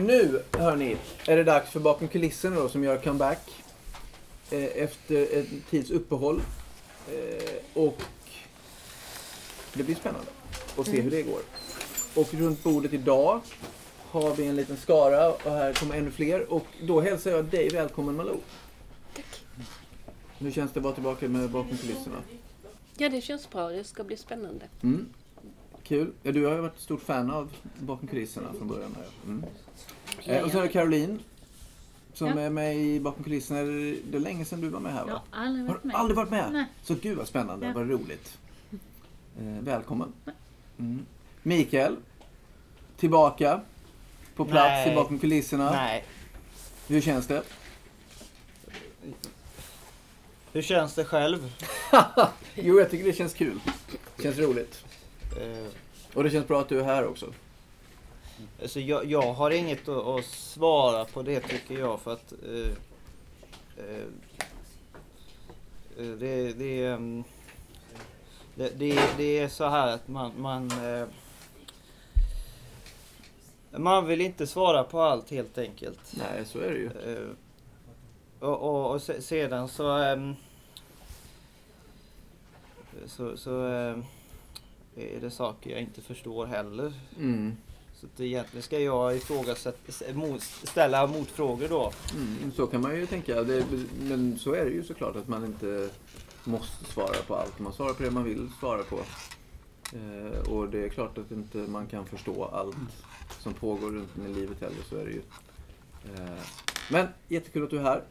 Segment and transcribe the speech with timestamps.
[0.00, 0.96] Nu, hörni,
[1.26, 3.64] är det dags för Bakom kulisserna då, som gör comeback.
[4.50, 6.42] Eh, efter en tids uppehåll.
[7.12, 8.02] Eh, och
[9.74, 10.26] det blir spännande
[10.76, 11.40] att se hur det går.
[12.14, 13.40] Och runt bordet idag
[13.98, 16.52] har vi en liten skara och här kommer ännu fler.
[16.52, 18.40] Och då hälsar jag dig välkommen Malou.
[19.14, 19.44] Tack.
[20.38, 22.22] Hur känns det att vara tillbaka med Bakom kulisserna?
[22.96, 23.68] Ja, det känns bra.
[23.68, 24.68] Det ska bli spännande.
[24.82, 25.06] Mm.
[25.86, 26.12] Kul.
[26.22, 28.96] Ja, du har ju varit stort fan av Bakom kulisserna från början.
[28.96, 29.06] Här.
[29.26, 29.44] Mm.
[30.24, 31.18] Eh, och så är det Caroline.
[32.14, 32.40] Som Ja.
[32.40, 33.60] är med i Bakom kulisserna.
[34.10, 35.22] Det är länge sedan du var med här va?
[35.32, 35.96] Jag har aldrig Har varit du med.
[35.96, 36.52] aldrig varit med?
[36.52, 36.64] Nej.
[36.82, 37.72] Så gud vad spännande, Ja.
[37.72, 38.38] vad roligt.
[39.40, 40.12] Eh, välkommen.
[40.78, 41.06] Mm.
[41.42, 41.96] Mikael,
[42.96, 43.60] tillbaka
[44.36, 44.92] på plats Nej.
[44.92, 45.70] i bakom kulisserna.
[45.70, 46.04] Nej.
[46.88, 47.42] Hur känns det?
[50.52, 51.52] Hur känns det själv?
[52.54, 53.60] Jo, jag tycker det känns kul.
[54.22, 54.84] känns roligt.
[55.40, 55.66] Eh,
[56.14, 57.32] Och det känns bra att du är här också.
[58.62, 62.70] alltså jag, jag har inget att, att svara på det tycker jag för att eh,
[63.84, 64.02] eh,
[65.98, 67.24] eh, det, det, ehm,
[68.54, 71.06] det, det, det är så här att man, man eh,
[73.78, 76.00] man vill inte svara på allt helt enkelt.
[76.18, 76.86] Nej, så är det ju.
[77.16, 77.28] Eh,
[78.40, 79.88] och, och, och se- sedan så...
[79.98, 80.34] ehm,
[83.06, 84.04] så så ehm,
[84.96, 86.92] är det saker jag inte förstår heller.
[87.18, 87.56] Mm.
[87.94, 89.20] Så att egentligen ska jag
[90.62, 91.92] ställa motfrågor då.
[92.14, 92.52] Mm.
[92.52, 93.42] Så kan man ju tänka.
[93.42, 93.64] Det,
[94.00, 95.90] men så är det ju såklart att man inte
[96.44, 97.58] måste svara på allt.
[97.58, 98.98] Man svarar på det man vill svara på.
[99.92, 102.76] Eh, och det är klart att inte man kan förstå allt
[103.40, 104.82] som pågår runt om i livet heller.
[104.88, 105.22] Så är det ju.
[106.14, 106.40] Eh,
[106.90, 108.02] men jättekul att du är här.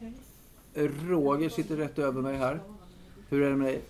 [1.08, 2.60] Roger sitter rätt över mig här.
[3.30, 3.82] Hur är det med dig?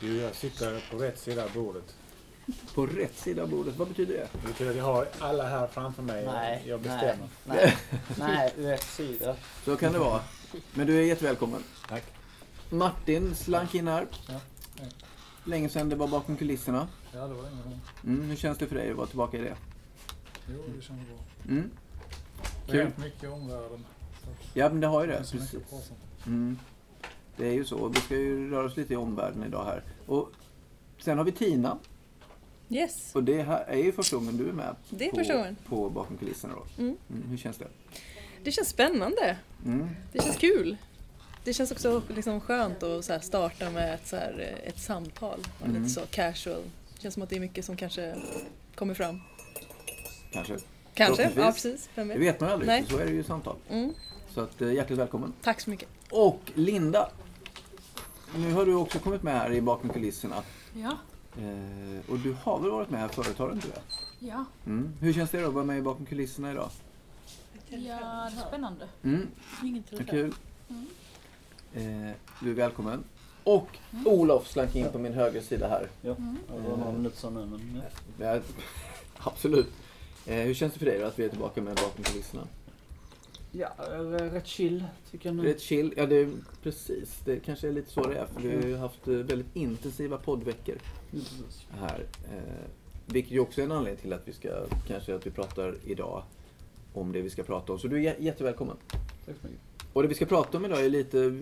[0.00, 1.94] Jo, jag sitter på rätt sida av bordet.
[2.74, 4.28] På rätt sida av bordet, vad betyder det?
[4.32, 6.26] Det betyder att jag har alla här framför mig.
[6.26, 7.28] Nej, jag bestämmer.
[7.44, 7.76] Nej,
[8.18, 9.36] nej, rätt sida.
[9.64, 10.20] Så kan det vara.
[10.74, 11.62] Men du är jättevälkommen.
[11.88, 12.04] Tack.
[12.70, 14.06] Martin slank in här.
[14.28, 14.40] Ja,
[14.76, 14.84] ja.
[15.44, 16.88] Länge sedan det var bakom kulisserna.
[17.12, 17.80] Ja, det var länge sedan.
[18.04, 19.56] Mm, hur känns det för dig att vara tillbaka i det?
[20.46, 21.18] Jo, det känns bra.
[21.48, 21.70] Mm.
[22.66, 23.84] Det har hänt mycket i omvärlden.
[24.54, 25.18] Ja, men det har ju det det.
[25.18, 25.92] är så mycket Precis.
[26.26, 26.58] Mm.
[27.38, 27.88] Det är ju så.
[27.88, 29.82] Vi ska ju röra oss lite i omvärlden idag här.
[30.06, 30.30] Och
[30.98, 31.78] sen har vi Tina.
[32.70, 35.56] Yes, Och det här är ju första gången du är med det är på, gången.
[35.68, 36.54] på bakom kulisserna.
[36.54, 36.82] Då.
[36.82, 36.96] Mm.
[37.10, 37.68] Mm, hur känns det?
[38.44, 39.36] Det känns spännande.
[39.64, 39.88] Mm.
[40.12, 40.76] Det känns kul.
[41.44, 45.40] Det känns också liksom skönt att starta med ett, så här, ett samtal.
[45.64, 45.76] Mm.
[45.82, 46.62] Lite så casual.
[46.94, 48.14] Det känns som att det är mycket som kanske
[48.74, 49.20] kommer fram.
[50.32, 50.56] Kanske.
[50.94, 51.90] Kanske, ja precis.
[51.94, 52.40] Vem Det vet?
[52.40, 52.66] man aldrig.
[52.66, 52.84] Nej.
[52.88, 53.56] Så är det ju i samtal.
[53.70, 53.92] Mm.
[54.34, 55.32] Så att, eh, hjärtligt välkommen.
[55.42, 55.88] Tack så mycket.
[56.10, 57.10] Och Linda.
[58.36, 60.42] Nu har du också kommit med här i bakom kulisserna.
[60.74, 60.96] Ja,
[61.38, 63.80] Eh, och du har väl varit med här förut, har du inte det?
[64.18, 64.44] ja.
[64.66, 64.92] Mm.
[65.00, 66.70] Hur känns det då att vara med i bakom kulisserna idag?
[67.68, 68.88] Ja, det är spännande.
[69.02, 69.26] Mm.
[69.92, 70.34] Vad kul.
[70.68, 70.86] Mm.
[72.08, 73.04] Eh, du är välkommen.
[73.44, 75.88] Och Olof slank in på min högra sida här.
[76.02, 76.16] Ja,
[76.56, 77.82] det var några minuter sedan nu men...
[78.18, 78.34] ja.
[78.34, 78.40] Ja,
[79.30, 79.68] absolut.
[80.26, 82.42] Eh, hur känns det för dig då att vi är tillbaka med bakom kulisserna?
[83.52, 85.42] Ja, eller rätt chill tycker jag nu.
[85.42, 85.94] Rätt chill.
[85.96, 86.30] Ja, det är
[86.62, 87.20] precis.
[87.24, 88.26] Det kanske är lite så det är.
[88.26, 90.76] För vi har ju haft eh, väldigt intensiva poddveckor
[91.70, 92.06] här.
[92.24, 92.42] Eh,
[93.06, 94.48] vilket ju också är en anledning till att vi ska,
[94.86, 96.22] kanske att vi pratar idag
[96.92, 97.78] om det vi ska prata om.
[97.78, 98.76] Så du är jä- jättevälkommen.
[99.26, 99.60] Tack så mycket.
[99.92, 101.40] Och det vi ska prata om idag är lite...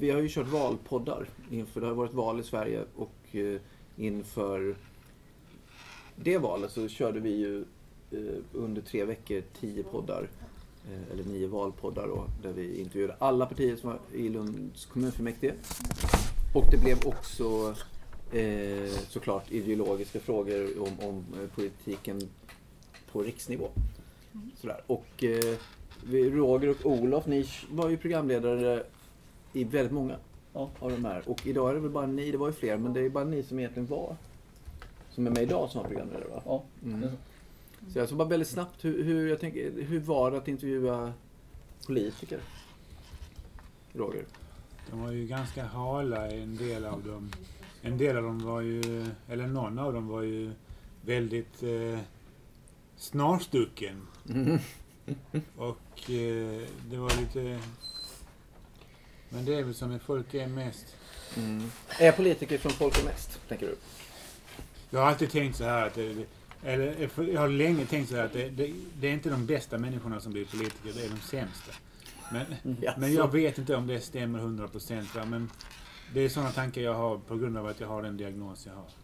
[0.00, 3.60] Vi har ju kört valpoddar inför, det har varit val i Sverige och eh,
[3.96, 4.76] inför
[6.16, 7.64] det valet så körde vi ju
[8.10, 8.18] eh,
[8.52, 10.28] under tre veckor tio poddar.
[10.92, 15.54] Eh, Eller nio valpoddar då, där vi intervjuade alla partier som var i Lunds kommunfullmäktige.
[16.54, 17.74] Och det blev också
[18.32, 22.20] eh, såklart ideologiska frågor om, om eh, politiken
[23.12, 23.68] på riksnivå.
[24.60, 24.80] Sådär.
[24.86, 25.54] Och eh,
[26.06, 28.82] vi- Roger och Olof, ni var ju programledare
[29.52, 30.16] i väldigt många
[30.56, 30.70] Ja.
[30.78, 31.22] av de här.
[31.28, 33.24] Och idag är det väl bara ni, det var ju fler, men det är bara
[33.24, 34.16] ni som egentligen var
[35.10, 36.42] som är med idag som har programledare va?
[36.46, 36.62] Ja.
[36.84, 37.08] Mm.
[37.92, 41.12] Så jag ska bara väldigt snabbt, hur, hur, jag tänker, hur var det att intervjua
[41.86, 42.40] politiker?
[43.92, 44.24] Roger?
[44.90, 47.30] De var ju ganska hala en del av dem.
[47.82, 50.52] En del av dem var ju, eller någon av dem var ju
[51.02, 51.98] väldigt eh,
[52.96, 54.06] snarstucken.
[54.28, 54.58] Mm.
[55.56, 57.60] Och eh, det var lite...
[59.28, 60.86] Men det är väl som med folk är mest.
[61.36, 61.70] Mm.
[62.00, 63.76] Är politiker som folk är mest, tänker du?
[64.90, 66.26] Jag har alltid tänkt så här att det-
[66.64, 69.78] eller jag har länge tänkt så här att det, det, det är inte de bästa
[69.78, 71.72] människorna som blir politiker, det är de sämsta.
[72.32, 72.44] Men,
[72.80, 73.00] Jaså?
[73.00, 75.08] men jag vet inte om det stämmer 100 procent.
[75.26, 75.50] Men
[76.14, 78.74] det är sådana tankar jag har på grund av att jag har den diagnos jag
[78.74, 79.03] har.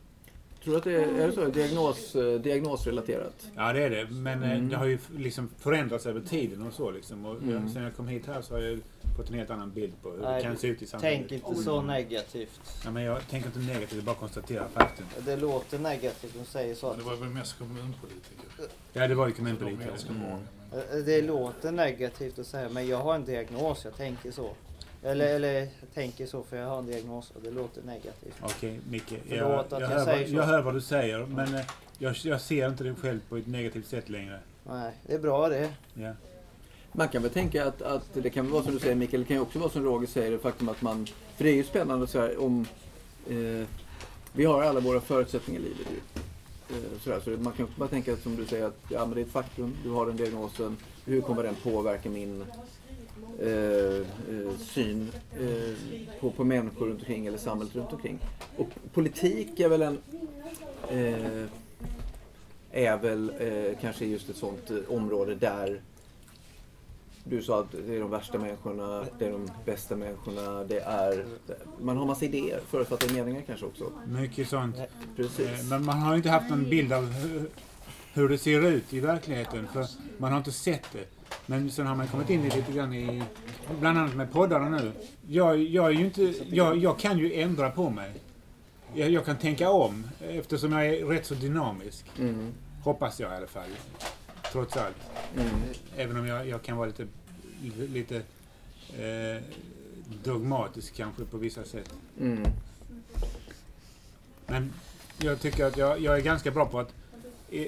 [0.65, 1.45] Tror du att det är, är det så?
[1.47, 3.47] Diagnos, eh, diagnosrelaterat?
[3.57, 4.07] Ja, det är det.
[4.11, 4.69] Men eh, Mm.
[4.69, 7.27] det har ju liksom förändrats över tiden och så liksom.
[7.27, 7.51] Och Mm.
[7.51, 8.79] jag, sen jag kom hit här så har jag
[9.17, 11.19] fått en helt annan bild på hur Nej, det kan se ut i samhället.
[11.29, 12.61] Tänk inte så negativt.
[12.85, 15.07] Ja, men jag tänker inte negativt, jag bara konstaterar faktum.
[15.27, 16.95] Det låter negativt att säga så.
[16.95, 18.69] Det var väl mest kommunpolitiker.
[18.93, 19.93] Ja, det var ju De kommunpolitiker.
[20.11, 20.23] Mm.
[20.73, 24.51] Eh, Det låter negativt att säga, men jag har en diagnos, jag tänker så.
[25.03, 28.35] Eller, eller jag tänker så för jag har en diagnos och det låter negativt.
[28.43, 29.13] Okej, Micke.
[29.29, 31.65] Jag, jag, jag hör, jag hör vad du säger, men eh,
[31.99, 34.39] jag, jag ser inte dig själv på ett negativt sätt längre.
[34.65, 35.71] Nej, det är bra det.
[35.95, 36.13] Ja.
[36.93, 39.37] Man kan väl tänka att, att det kan vara som du säger Mikael, det kan
[39.37, 41.07] ju också vara som Roger säger, det faktum att man...
[41.37, 42.67] För det är ju spännande så här om...
[43.29, 43.67] Eh,
[44.33, 45.97] vi har alla våra förutsättningar i livet ju.
[46.77, 49.21] Eh, så, där, så man kan bara tänka som du säger att ja, men det
[49.21, 50.77] är ett faktum, du har den diagnosen.
[51.05, 52.45] Hur kommer den påverka min
[53.41, 55.75] eh, eh, syn eh,
[56.21, 58.19] på, på människor runt omkring eller samhället runt omkring?
[58.57, 59.99] Och politik är väl en...
[60.91, 61.45] Eh,
[62.73, 63.33] är väl
[63.81, 65.81] kanske just ett sånt område där
[67.25, 71.27] du sa att det är de värsta människorna, det är de bästa människorna, det är...
[71.81, 73.93] Man har massa idéer, förutfattade meningar kanske också.
[74.07, 74.77] Mycket sånt.
[75.17, 75.71] Precis.
[75.71, 77.15] Men man har inte haft någon bild av
[78.13, 79.69] hur det ser ut i verkligheten.
[79.73, 79.87] För
[80.19, 81.20] man har inte sett det.
[81.51, 83.23] Men sen har man kommit in i lite grann i,
[83.81, 84.93] bland annat med poddarna nu.
[85.29, 88.13] Jag, jag, är ju inte, jag, jag kan ju ändra på mig.
[88.95, 92.05] Jag, jag kan tänka om eftersom jag är rätt så dynamisk.
[92.19, 92.53] Mm.
[92.83, 93.69] Hoppas jag i alla fall.
[94.53, 94.97] Trots allt.
[95.37, 95.51] Mm.
[95.97, 97.07] Även om jag, jag kan vara lite,
[97.77, 98.17] lite
[98.99, 99.43] eh,
[100.25, 101.95] dogmatisk kanske på vissa sätt.
[102.21, 102.43] Mm.
[104.47, 104.73] Men
[105.19, 106.95] jag tycker att jag, jag är ganska bra på att
[107.51, 107.67] eh,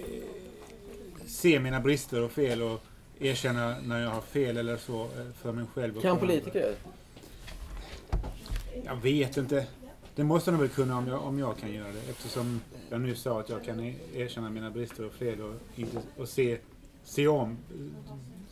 [1.27, 2.83] se mina brister och fel och
[3.23, 6.01] erkänna när jag har fel eller så eh, för mig själv.
[6.01, 6.77] Kan politiker det?
[8.85, 9.67] Jag vet inte.
[10.15, 12.11] Det måste de väl kunna om jag, om jag kan göra det.
[12.11, 12.61] Eftersom
[12.91, 16.29] jag nu sa att jag kan e- erkänna mina brister och fel och, inte, och
[16.29, 16.59] se,
[17.05, 17.59] se om,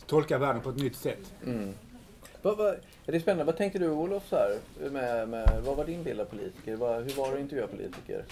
[0.07, 1.33] tolka världen på ett nytt sätt.
[1.45, 1.73] Mm.
[2.43, 2.69] Vad, vad,
[3.07, 3.45] är det spännande.
[3.45, 4.59] Vad tänkte du Olof så här,
[4.91, 6.77] med, med, vad var din bild av politiker?
[6.77, 8.25] Vad, hur var det att intervjua politiker?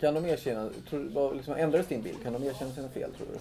[0.00, 2.22] Kan de erkänna, tror, vad, liksom, ändrades din bild?
[2.22, 3.38] Kan de erkänna sina fel tror du?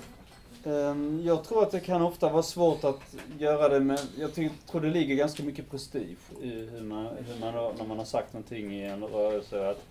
[0.64, 4.34] Ehm, Jag tror att det kan ofta vara svårt att göra det men jag
[4.72, 8.34] tror det ligger ganska mycket prestige i hur man, hur man när man har sagt
[8.34, 9.70] någonting i en rörelse.
[9.70, 9.84] Att,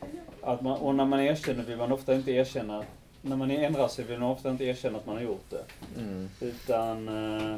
[0.43, 2.85] att man, och när man erkänner vill man ofta inte erkänna,
[3.23, 5.65] när man ändrar sig vill man ofta inte erkänna att man har gjort det.
[6.01, 6.29] Mm.
[6.41, 7.57] Utan eh,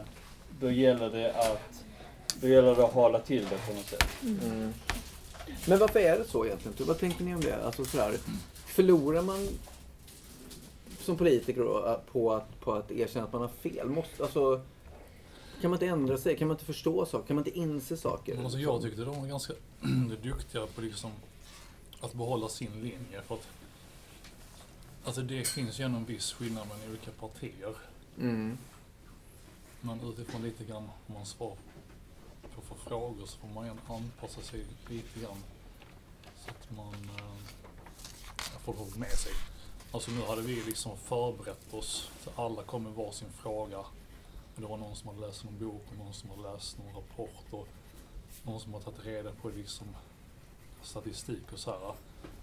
[0.61, 1.85] då gäller det att
[2.41, 4.07] då gäller det att hala till det på något sätt.
[4.23, 4.73] Mm.
[5.67, 6.89] Men varför är det så egentligen?
[6.89, 7.65] Vad tänker ni om det?
[7.65, 8.15] Alltså så här,
[8.67, 9.49] förlorar man
[11.03, 13.89] som politiker då, på, att, på att erkänna att man har fel?
[13.89, 14.61] Måste, alltså,
[15.61, 16.37] kan man inte ändra sig?
[16.37, 17.27] Kan man inte förstå saker?
[17.27, 18.35] Kan man inte inse saker?
[18.35, 19.53] Men alltså jag tyckte de var ganska
[20.23, 21.11] duktiga på liksom
[22.01, 23.23] att behålla sin linje.
[23.27, 23.49] För att,
[25.05, 27.75] alltså det finns ju ändå en viss skillnad mellan olika partier.
[28.19, 28.59] Mm.
[29.81, 31.57] Men utifrån lite grann om man svarar
[32.55, 35.43] på för frågor så får man ju anpassa sig lite grann.
[36.45, 39.33] Så att man eh, får hålla med sig.
[39.93, 42.11] Alltså nu hade vi liksom förberett oss.
[42.25, 43.79] Så alla kom med varsin fråga.
[43.79, 43.87] Och
[44.57, 47.45] det var någon som hade läst någon bok och någon som hade läst någon rapport
[47.51, 47.69] och
[48.43, 49.87] någon som har tagit reda på liksom
[50.83, 51.95] statistik och så här.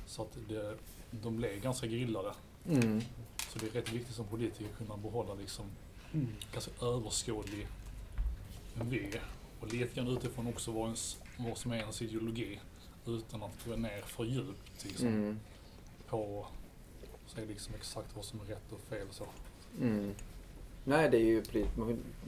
[0.05, 0.77] Så att det,
[1.11, 2.33] de blev ganska grillade.
[2.69, 3.01] Mm.
[3.53, 5.65] Så det är rätt viktigt som politiker att kunna behålla liksom
[6.53, 7.67] ganska överskådlig
[8.73, 9.11] vy.
[9.61, 12.59] Och lite grann utifrån också vad, ens, vad som är ens ideologi.
[13.05, 15.39] Utan att gå ner för djupt liksom, Mm.
[16.07, 16.47] på
[17.27, 19.07] säga liksom exakt vad som är rätt och fel.
[19.11, 19.25] Så.
[19.81, 20.13] Mm.
[20.83, 21.59] Nej, det är ju det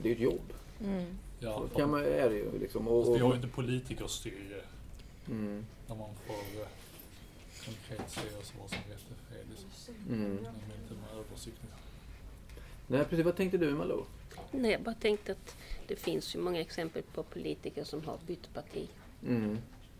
[0.04, 0.54] är ju ett jobb.
[0.84, 1.18] Mm.
[1.40, 2.88] Ja, Så kan man, är det ju liksom.
[2.88, 4.62] Och, fast vi har ju inte politikerstyre
[5.28, 5.66] mm.
[5.88, 6.68] där man får eh,
[7.66, 9.46] konkret se vad som är rätt och fel.
[9.50, 9.94] Liksom.
[10.10, 10.36] Mm.
[10.36, 11.58] Men med lite mer översikt.
[12.88, 13.26] Nej, precis.
[13.26, 14.04] Vad tänkte du Malou?
[14.52, 15.56] Nej, jag bara tänkte att
[15.88, 18.88] det finns ju många exempel på politiker som har bytt parti.
[19.28, 19.58] Mm.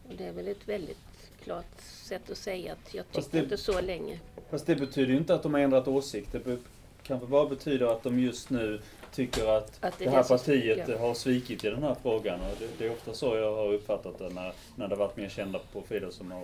[0.10, 1.09] Och det är väl ett väldigt
[1.50, 4.20] klart sätt att säga att jag tyckte det- inte så länge.
[4.50, 6.32] Fast det betyder ju inte att de har ändrat åsikt.
[6.32, 6.58] Det be-
[7.04, 8.82] kanske bara betyder att de just nu
[9.14, 10.98] tycker att, Att det här som- partiet ja.
[10.98, 12.40] har svikit i den här frågan.
[12.42, 15.30] Och det, det är ofta så jag har uppfattat det när, när det varit mer
[15.30, 16.44] kända profiler som har,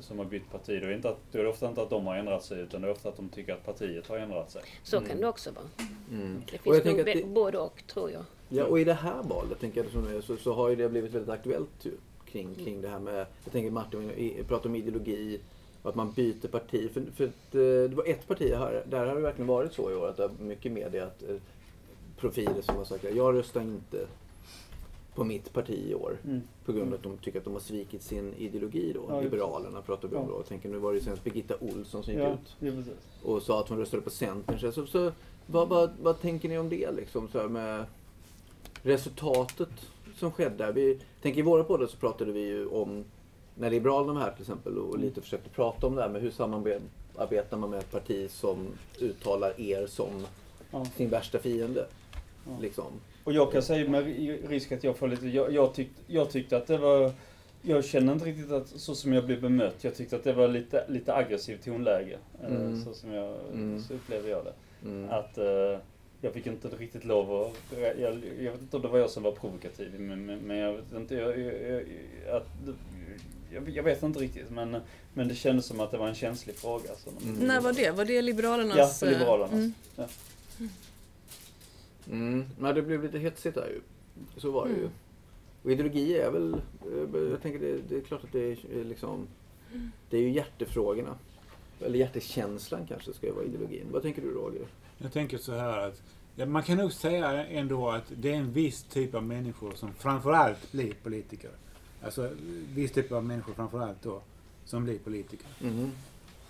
[0.00, 0.80] som har bytt parti.
[0.82, 2.82] Då är, inte att, då är det ofta inte att de har ändrat sig utan
[2.82, 4.62] det är ofta att de tycker att partiet har ändrat sig.
[4.84, 5.08] Så Mm.
[5.08, 5.64] kan det också vara.
[6.10, 6.42] Mm.
[6.50, 7.14] Det finns jag nog det...
[7.14, 8.24] det- både och, tror jag.
[8.48, 11.30] Ja, och i det här valet tänker jag, så, så har ju det blivit väldigt
[11.30, 11.90] aktuellt ju,
[12.32, 15.40] kring, kring det här med, jag tänker Martin pratar om ideologi
[15.82, 16.90] och att man byter parti.
[16.92, 19.94] För, för eh, det var ett parti här, där har det verkligen varit så i
[19.94, 21.36] år att det har mycket media att eh,
[22.16, 24.06] profiler som har sagt att jag röstar inte
[25.14, 26.16] på mitt parti i år.
[26.24, 26.42] Mm.
[26.64, 29.04] På grund av att de tycker att de har svikit sin ideologi då.
[29.08, 29.20] Ja.
[29.20, 30.36] Liberalerna pratar vi om Ja.
[30.36, 30.42] då.
[30.42, 32.86] Tänker nu var det ju senast Birgitta Olsson som gick Ja, ut
[33.22, 34.58] och sa att hon röstade på Centern.
[34.58, 35.12] Så, så, så
[35.46, 37.28] vad, vad, vad tänker ni om det liksom?
[37.28, 37.84] Så med
[38.82, 39.68] resultatet
[40.22, 40.72] som skedde.
[40.72, 43.04] Vi tänker i våra poddar så pratade vi ju om
[43.54, 46.30] när Liberalerna var här till exempel och lite försökte prata om det här med hur
[46.30, 48.66] samarbetar man med ett parti som
[49.00, 50.26] uttalar er som
[50.70, 50.84] Ja.
[50.84, 51.86] sin värsta fiende.
[52.46, 52.50] Ja.
[52.60, 52.84] Liksom.
[53.24, 54.04] Och jag kan säga med
[54.48, 57.12] risk att jag får lite, jag, jag, tyckte, jag tyckte att det var,
[57.62, 60.48] jag känner inte riktigt att, så som jag blev bemött, jag tyckte att det var
[60.48, 62.18] lite, lite aggressivt tonläge.
[62.42, 62.80] eh, Mm.
[62.84, 63.80] Så som jag, Mm.
[63.80, 64.52] så upplever jag det.
[64.88, 65.10] Mm.
[65.10, 65.78] Att eh,
[66.24, 67.98] jag fick inte riktigt lov att, jag,
[68.40, 70.92] jag vet inte om det var jag som var provokativ, men, men, men jag vet
[70.92, 71.54] inte, jag, jag,
[72.26, 72.46] jag, att,
[73.52, 74.76] jag, jag vet inte riktigt, men,
[75.14, 76.90] men det kändes som att det var en känslig fråga.
[76.96, 77.46] Så, Mm.
[77.46, 77.90] När var det?
[77.90, 79.02] Var det Liberalernas?
[79.02, 79.52] Ja, Liberalernas.
[79.52, 79.72] mm.
[79.96, 80.06] Ja.
[82.10, 82.44] Mm.
[82.58, 83.80] Nej, det blev lite hetsigt där ju.
[84.40, 84.78] Så var det ju.
[84.80, 84.90] Mm.
[85.62, 88.84] Och ideologi är väl, eh, jag tänker det, det är klart att det är eh,
[88.84, 89.26] liksom,
[90.10, 91.16] det är ju hjärtefrågorna.
[91.80, 93.86] Eller hjärtekänslan kanske ska ju vara ideologin.
[93.90, 94.62] Vad tänker du Roger?
[95.02, 96.02] Jag tänker så här att
[96.36, 99.94] ja, man kan nog säga ändå att det är en viss typ av människor som
[99.94, 101.50] framförallt blir politiker.
[102.04, 102.30] Alltså
[102.74, 104.22] viss typ av människor framförallt då
[104.64, 105.46] som blir politiker.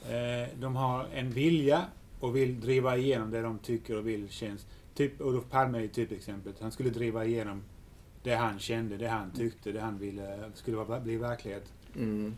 [0.09, 1.85] Eh, de har en vilja
[2.21, 4.66] och vill driva igenom det de tycker och vill känns.
[4.94, 6.56] Typ Olof Palme är typexemplet.
[6.61, 7.62] Han skulle driva igenom
[8.23, 11.73] det han kände, det han tyckte, det han ville skulle vara, bli verklighet.
[11.97, 12.37] Mm.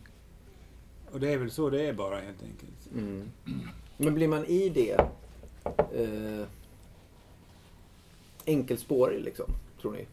[1.10, 2.92] Och det är väl så det är bara helt enkelt.
[2.94, 3.30] Mm.
[3.96, 5.00] Men blir man i det
[5.94, 6.46] eh,
[8.46, 9.46] enkelspårig liksom,
[9.80, 10.06] tror ni?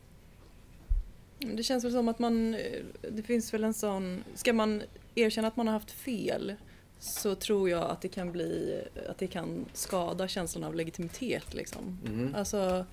[1.56, 2.82] Det känns väl som att man, eh,
[3.12, 4.82] det finns väl en sån, ska man
[5.16, 6.56] erkänna att man har haft fel
[7.00, 11.98] så tror jag att det kan bli, att det kan skada känslan av legitimitet liksom.
[12.06, 12.36] Mhm.
[12.36, 12.86] Alltså,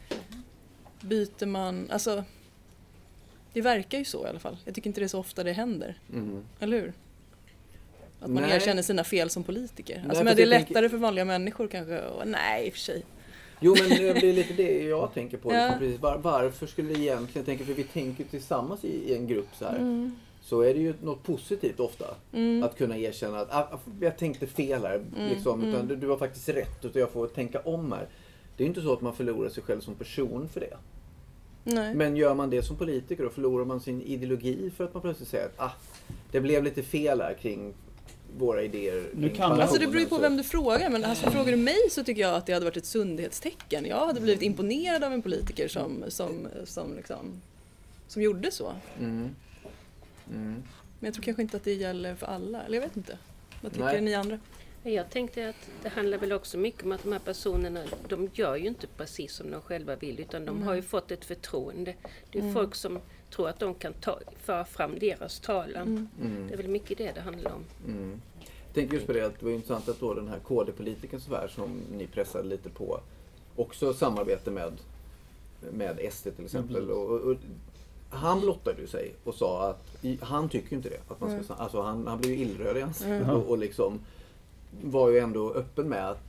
[1.01, 2.25] byter man, alltså
[3.53, 4.57] det verkar ju så i alla fall.
[4.65, 6.45] Jag tycker inte det är så ofta det händer, Mhm.
[6.61, 6.93] eller hur?
[8.21, 8.57] Att man Nej.
[8.57, 9.97] erkänner sina fel som politiker.
[9.97, 12.71] Nej, Alltså, men det är jag tänker- lättare för vanliga människor kanske, och, nej i
[12.71, 13.05] och för sig.
[13.61, 15.53] Jo men det blir lite det jag tänker på.
[15.53, 15.63] Ja.
[15.65, 16.01] Liksom, precis.
[16.01, 19.65] Var, varför skulle vi egentligen tänka, för vi tänker tillsammans i, i en grupp så
[19.65, 19.77] här.
[19.77, 20.17] Mm.
[20.43, 22.07] Så är det ju något positivt ofta.
[22.33, 22.63] Mm.
[22.63, 24.95] Att kunna erkänna att ah, jag tänkte fel här.
[24.95, 25.89] Mm, Liksom, utan mm.
[25.89, 26.85] du, du har faktiskt rätt.
[26.85, 28.07] Utan jag får tänka om här.
[28.57, 30.77] Det är inte så att man förlorar sig själv som person för det.
[31.65, 31.95] Nej.
[31.95, 35.29] Men gör man det som politiker då förlorar man sin ideologi för att man plötsligt
[35.29, 35.73] säger att ah,
[36.33, 37.75] det blev lite fel här kring
[38.37, 39.11] våra idéer.
[39.15, 41.57] Nu kan det- Alltså det beror ju på vem du frågar, men alltså, frågar du
[41.57, 43.85] mig så tycker jag att det hade varit ett sundhetstecken.
[43.87, 47.41] Jag hade blivit imponerad av en politiker som, som, som, liksom,
[48.09, 48.73] som gjorde så.
[48.99, 49.29] Mm.
[50.35, 50.55] Mm.
[51.01, 53.19] Men jag tror kanske inte att det gäller för alla, eller jag vet inte.
[53.63, 54.01] Vad tycker Nej.
[54.01, 54.39] ni andra?
[54.83, 58.57] Jag tänkte att det handlar väl också mycket om att de här personerna, de gör
[58.57, 61.95] ju inte precis som de själva vill utan de har ju fått ett förtroende.
[62.31, 62.55] Det är Mm.
[62.55, 62.99] folk som
[63.31, 65.83] tror att de kan ta, föra fram deras talan.
[65.89, 66.09] Mm.
[66.23, 66.47] Mm.
[66.47, 67.65] Det är väl mycket det det handlar om.
[67.87, 68.21] Mm.
[68.75, 72.07] Tänk just på det att det var intressant att då den här KD-politikern som ni
[72.07, 73.01] pressade lite på
[73.57, 74.73] också samarbete med,
[75.73, 76.91] med SD till exempel.
[76.91, 77.37] och, och, och,
[78.11, 81.01] han blottade ju sig och sa att i, han tycker inte det.
[81.09, 81.63] Att man ska, Mm.
[81.63, 83.31] alltså han, han blev ju illröd i ansiktet Mm.
[83.37, 84.01] och, och liksom
[84.85, 86.23] var ju ändå öppen med att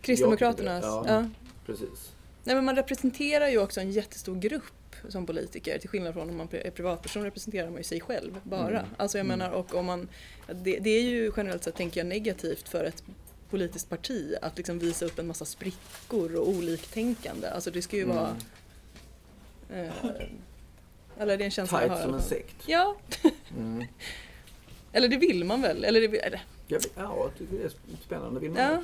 [0.00, 0.84] Kristdemokraternas?
[0.84, 1.04] Ja.
[1.08, 1.28] Ja.
[1.66, 2.12] precis.
[2.48, 5.78] Nej, men man representerar ju också en jättestor grupp som politiker.
[5.78, 8.78] Till skillnad från om man är privatperson representerar man ju sig själv bara.
[8.78, 8.90] Mm.
[8.96, 9.38] Alltså jag Mm.
[9.38, 10.08] menar, och om man,
[10.46, 13.02] det, det är ju generellt sett, tänker jag, negativt för ett
[13.50, 17.48] politiskt parti att liksom visa upp en massa sprickor och oliktänkande.
[17.48, 18.36] Alltså det ska ju vara...
[19.72, 19.86] Mm.
[19.86, 20.10] Eh,
[21.18, 21.96] eller det är en känsla jag har.
[21.96, 22.56] Tight som en sekt.
[22.66, 22.96] Ja,
[23.58, 23.84] Mm.
[24.92, 25.84] eller det vill man väl?
[25.84, 27.70] Eller det, eller, Ja, ja, det är
[28.06, 28.40] spännande.
[28.40, 28.82] Vill man ja.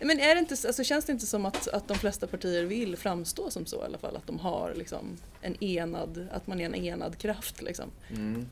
[0.00, 2.96] Men är det inte, alltså känns det inte som att, att de flesta partier vill
[2.96, 4.16] framstå som så i alla fall?
[4.16, 7.84] Att de har liksom en enad, att man är en enad kraft liksom.
[8.10, 8.46] Mm.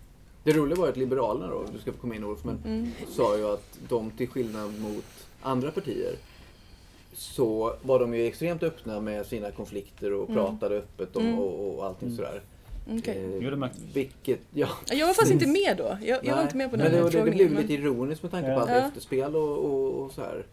[0.45, 2.91] Det roliga var att Liberalerna då, du ska få komma in Olof, men Mm.
[3.17, 5.05] sa ju att de till skillnad mot
[5.43, 6.15] andra partier
[7.15, 10.35] så var de ju extremt öppna med sina konflikter och Mm.
[10.45, 11.39] pratade öppet om Mm.
[11.39, 12.17] och, och allting Mm.
[12.17, 12.43] sådär.
[12.99, 13.47] Okej.
[13.47, 14.69] Eh, vilket, ja.
[14.91, 15.99] Jag var faktiskt inte med då.
[16.03, 18.23] Jag, jag var inte med på men den det, det, det blev men- lite ironiskt
[18.23, 18.61] med tanke på Ja.
[18.61, 18.77] allt Ja.
[18.77, 20.45] efterspel och, och, och så här.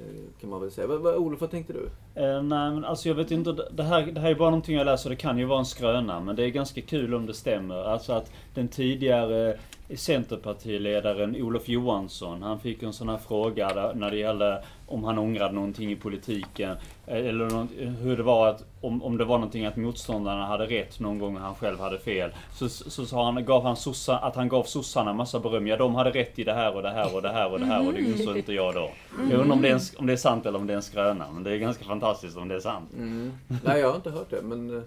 [0.00, 0.86] Eh, kan man väl säga.
[0.86, 1.90] Vad, vad, Olof, vad tänkte du?
[2.22, 4.84] Eh, nej men alltså jag vet inte, det här, det här är bara någonting jag
[4.84, 6.20] läser, det kan ju vara en skröna.
[6.20, 7.84] Men det är ganska kul om det stämmer.
[7.84, 9.58] Alltså att den tidigare
[9.96, 15.18] Centerpartiledaren Olof Johansson, han fick en sån här fråga där, när det gällde om han
[15.18, 16.70] ångrade någonting i politiken.
[17.06, 17.66] eh, Eller nå-
[18.00, 21.36] hur det var att, om, om det var någonting att motståndarna hade rätt någon gång
[21.36, 22.30] och han själv hade fel.
[22.54, 25.66] Så, så sa han, gav han sossa, att han gav sossarna massa beröm.
[25.66, 27.66] Ja, de hade rätt i det här och det här och det här och det
[27.66, 28.90] här och det insåg inte jag då.
[29.30, 30.82] Jag undrar om det, är en, om det är sant eller om det är en
[30.82, 31.24] skröna.
[31.34, 32.90] Men det är ganska fantastiskt om det är sant.
[32.96, 33.32] Mm.
[33.64, 34.76] Nej, jag har inte hört det, men...
[34.76, 34.82] eh,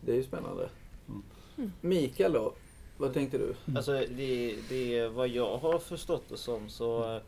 [0.00, 0.68] Det är ju spännande.
[1.08, 1.72] Mm.
[1.80, 2.52] Mikael då?
[2.96, 3.54] Vad tänkte du?
[3.76, 7.20] Alltså det, det vad jag har förstått det som så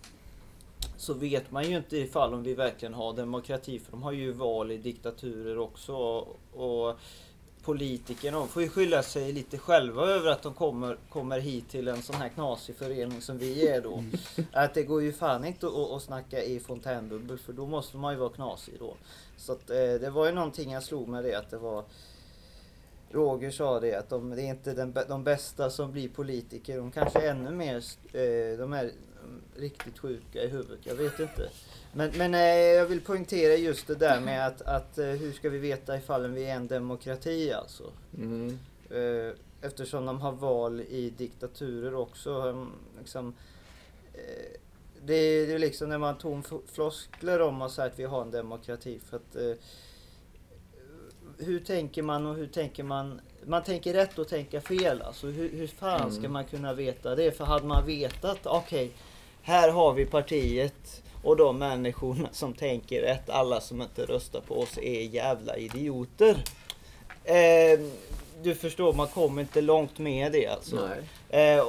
[0.97, 4.33] så vet man ju inte ifall om vi verkligen har demokrati för de har ju
[4.33, 6.99] val i diktaturer också och, och
[7.63, 12.03] politikerna får ju skylla sig lite själva över att de kommer, kommer hit till en
[12.03, 14.05] sån här knasig förening som vi är då.
[14.53, 18.13] Att det går ju fan inte att, att snacka i fontänbubbel för då måste man
[18.13, 18.95] ju vara knasig då.
[19.37, 21.85] Så att, eh, det var ju någonting jag slog med det att det var
[23.11, 26.77] Roger sa det att de, det är inte den, de bästa som blir politiker.
[26.77, 27.77] De kanske är ännu mer,
[28.13, 30.79] eh, de är mm, riktigt sjuka i huvudet.
[30.87, 31.49] Jag vet inte.
[31.93, 35.49] Men, men eh, jag vill poängtera just det där med att, att eh, hur ska
[35.51, 37.93] vi veta ifall vi är en demokrati alltså?
[38.19, 38.59] Mm.
[39.61, 42.31] Eftersom de har val i diktaturer också.
[42.43, 43.35] um, Liksom,
[45.05, 48.05] det, är- det är liksom när man tog f- floskler om och säger att vi
[48.05, 48.99] har en demokrati.
[48.99, 49.37] För att,
[51.39, 53.21] hur tänker man och hur tänker man?
[53.47, 55.03] Man tänker rätt och tänker fel.
[55.03, 56.33] Alltså, hur, hur fan ska Mm.
[56.33, 57.37] man kunna veta det?
[57.37, 58.91] För hade man vetat, okej,
[59.43, 64.61] här har vi partiet och de människorna som tänker rätt, alla som inte röstar på
[64.61, 66.45] oss är jävla idioter.
[67.25, 67.81] Eh,
[68.43, 70.89] du förstår, man kommer inte långt med det alltså.
[71.29, 71.61] Eh,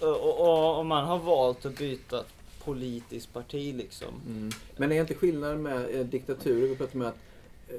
[0.00, 2.24] och, och, och, man har valt att byta
[2.64, 4.08] politiskt parti liksom.
[4.26, 4.50] Mm.
[4.76, 7.18] Men är inte skillnaden med eh, diktaturer, vi pratar med att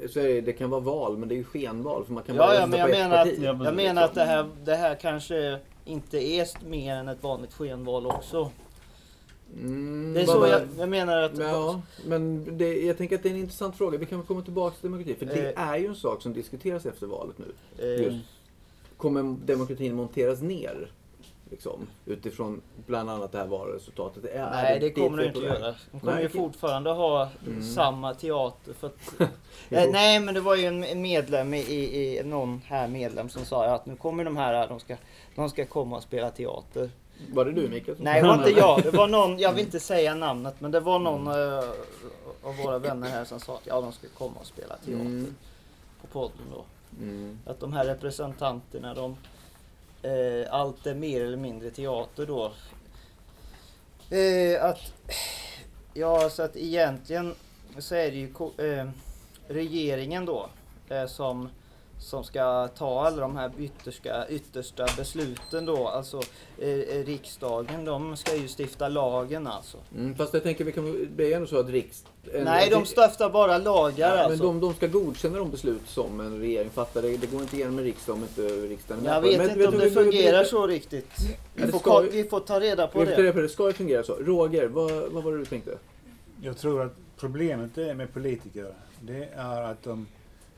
[0.10, 2.38] så är det, det kan vara val, men det är ju skenval för man kan
[2.38, 3.39] bara Ja, ja, men jag menar, att, parti.
[3.44, 3.75] Jag precis.
[3.75, 8.51] menar att det här, det här kanske inte är mer än ett vanligt skenval också.
[9.60, 11.38] Mm, Det är vad- så jag, jag menar att...
[11.38, 13.98] Ja, men det, jag tänker att det är en intressant fråga.
[13.98, 15.15] Vi kan komma tillbaka till demokrati.
[15.20, 15.70] För det Eh.
[15.70, 17.46] är ju en sak som diskuteras efter valet nu.
[17.96, 18.25] eh, Just.
[18.98, 20.92] Kommer demokratin monteras ner?
[21.52, 24.25] Liksom, utifrån bland annat det här valresultatet.
[24.25, 25.60] Är Nej, det kommer det är på inte väg?
[25.62, 25.75] göra.
[25.92, 27.64] De kommer Nej, ju fortfarande ha Mm.
[27.64, 28.74] samma teater.
[28.74, 29.20] För att,
[29.70, 33.66] eh, nej, men det var ju en medlem i, i, någon här medlem som sa
[33.66, 34.96] att nu kommer de här, de ska,
[35.36, 36.90] de ska komma och spela teater.
[37.34, 37.98] Var det du Mikael?
[38.00, 38.84] Nej, det var inte jag.
[38.84, 41.70] Det var någon, jag vill inte säga namnet, men det var någon eh,
[42.44, 45.36] av våra vänner här som sa att ja, de ska komma och spela teater Mm.
[46.02, 46.64] på podden då.
[47.04, 47.40] Mm.
[47.46, 49.16] Att de här representanterna, de,
[50.01, 52.53] eh, allt är mer eller mindre teater då.
[54.16, 54.94] Eh, att,
[55.94, 57.36] ja, så att egentligen
[57.77, 58.29] så är det ju
[58.70, 58.90] eh,
[59.48, 60.50] regeringen då
[60.90, 61.50] eh, som,
[62.00, 65.88] som ska ta alla de här yttersta, yttersta besluten då.
[65.88, 66.22] Alltså
[66.62, 69.77] eh, eh, riksdagen, de ska ju stifta lagen alltså.
[69.96, 72.05] Mm, fast jag tänker, vi kan, det är ändå så att riks...
[72.44, 74.44] Nej, de stiftar bara lagar Ja, men alltså.
[74.44, 77.01] de, de ska godkänna de beslut som en regering fattar.
[77.01, 79.68] Det, det går inte igenom i riksdagen om inte riksdagen är Jag vet Men inte
[79.68, 81.12] om du, det fungerar så riktigt.
[81.55, 83.24] Vi det får, ska vi får ta reda på Vi får ta det.
[83.24, 83.46] reda på det.
[83.46, 84.16] Det ska ju fungera så.
[84.16, 85.77] Roger, vad, vad var det du tänkte?
[86.42, 90.08] Jag tror att problemet är med politiker, det är att de,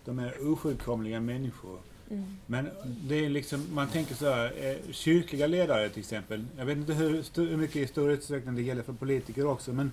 [0.08, 1.80] de är ofullkomliga människor.
[2.10, 2.38] Mm.
[2.46, 6.46] Men det är liksom, man tänker så här, eh, kyrkliga ledare till exempel.
[6.58, 9.92] Jag vet inte hur, hur mycket i stor utsträckning det gäller för politiker också, men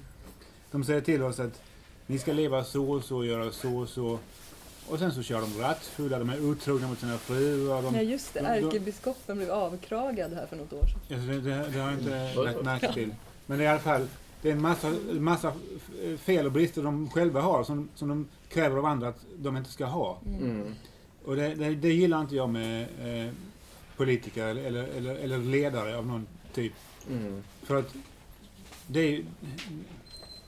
[0.70, 1.62] de säger till oss att
[2.06, 4.18] ni ska leva så och så, göra så och så.
[4.88, 7.82] Och sen så kör de rattfulla, de är otrogna mot sina fruar.
[7.82, 11.18] De, Ja just det, de- de- ärkebiskopen blev avkragad här för något år sedan.
[11.18, 13.14] Alltså, det, det, det har jag inte Vad- lagt märke till.
[13.46, 14.06] Men i alla fall
[14.44, 18.28] det är en massa, massa f- fel och brister de själva har som, som de
[18.48, 20.18] kräver av andra att de inte ska ha.
[20.26, 20.74] Mm.
[21.24, 23.32] Och det, det, det gillar inte jag med eh,
[23.96, 26.72] politiker eller, eller, eller, ledare av någon typ.
[27.10, 27.42] Mm.
[27.62, 27.94] För att
[28.86, 29.24] det är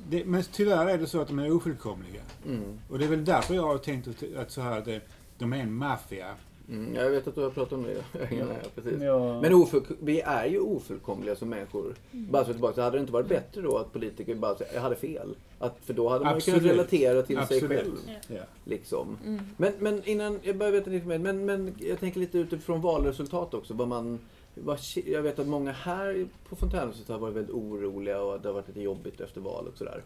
[0.09, 2.22] det, Men tyvärr är det så att de är ofullkomliga.
[2.46, 2.78] Mm.
[2.90, 5.02] Och det är väl därför jag har tänkt att, att så här att
[5.38, 6.35] de är en maffia.
[6.68, 6.94] Mm.
[6.94, 8.05] Jag vet att du har pratat om det.
[8.37, 9.02] Ja, precis.
[9.02, 9.40] Ja.
[9.40, 11.94] Men ofull, vi är ju ofullkomliga som människor.
[12.11, 14.81] Bara så tillbaka, så hade det inte varit bättre då att politiker bara säger, jag
[14.81, 15.37] hade fel?
[15.59, 16.72] Att, för då hade man ju kunnat Absolut.
[16.72, 17.68] relatera till sig Absolut.
[17.68, 17.94] själv.
[18.29, 18.42] Ja.
[18.64, 19.18] Liksom.
[19.24, 19.40] Mm.
[19.57, 23.55] Men, men innan, jag börjar veta lite mer, men, men jag tänker lite utifrån valresultat
[23.55, 23.74] också.
[23.74, 24.18] Vad man,
[24.55, 28.55] vad, jag vet att många här på Fontänhuset har varit väldigt oroliga och det har
[28.55, 30.02] varit lite jobbigt efter valet och sådär.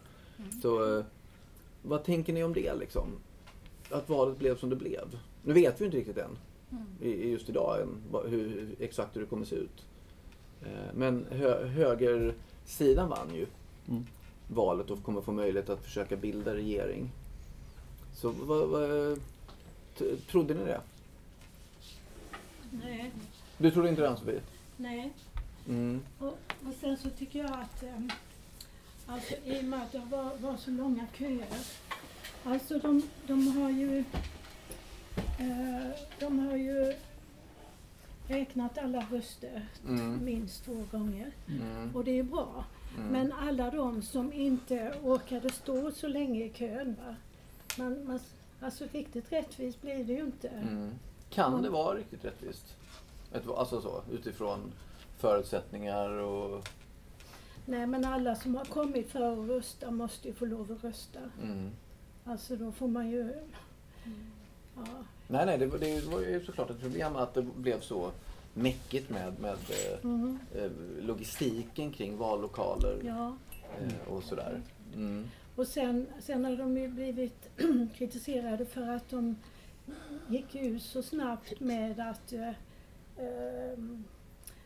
[0.61, 1.05] Så eh,
[1.81, 3.07] vad tänker ni om det liksom?
[3.89, 5.19] Att valet blev som det blev.
[5.43, 6.37] Nu vet vi ju inte riktigt än,
[7.01, 7.97] i, i just idag, än,
[8.29, 9.85] hur, exakt hur det kommer se ut.
[10.65, 13.45] Eh, Men hö, högersidan vann ju
[13.87, 14.05] Mm.
[14.47, 17.09] valet och kommer få möjlighet att försöka bilda regering.
[18.13, 19.19] Så vad, vad,
[20.27, 20.81] trodde ni det?
[22.71, 23.11] Nej,
[23.57, 24.41] Du trodde inte det Ann-Sofie?
[24.77, 25.13] nej.
[25.67, 26.01] Mm.
[26.19, 26.27] Och,
[26.67, 28.11] och sen så tycker jag att um,
[29.07, 31.47] alltså, i och med att det var, var så långa köer.
[32.43, 34.03] Alltså de, de har ju
[36.19, 36.93] de har ju
[38.27, 40.25] räknat alla röster Mm.
[40.25, 41.31] minst två gånger.
[41.47, 41.95] Mm.
[41.95, 42.65] Och det är bra.
[42.97, 43.07] Mm.
[43.07, 46.95] Men alla de som inte orkade stå så länge i kön.
[47.05, 47.15] Va?
[47.77, 48.19] Man, man,
[48.63, 50.47] Alltså riktigt rättvist blir det ju inte.
[50.47, 50.91] Mm.
[51.29, 52.75] Kan det vara riktigt rättvist?
[53.33, 54.71] Ett, alltså så, utifrån
[55.17, 56.69] förutsättningar och...
[57.65, 61.19] Nej men alla som har kommit för att rösta måste ju få lov att rösta.
[61.43, 61.69] Mm.
[62.25, 63.33] Alltså då får man ju...
[64.75, 64.85] Ja,
[65.31, 68.11] Nej, nej, det, var- det var ju såklart ett problem att det blev så
[68.53, 69.57] mäckigt med, med
[70.03, 70.39] mm,
[71.01, 73.35] logistiken kring vallokaler ja.
[73.81, 74.61] eh, och sådär.
[74.95, 75.27] Mm.
[75.55, 77.49] Och sen, sen har de ju blivit
[77.95, 79.35] kritiserade för att de
[80.29, 82.49] gick ut så snabbt med att eh,
[83.17, 83.79] eh,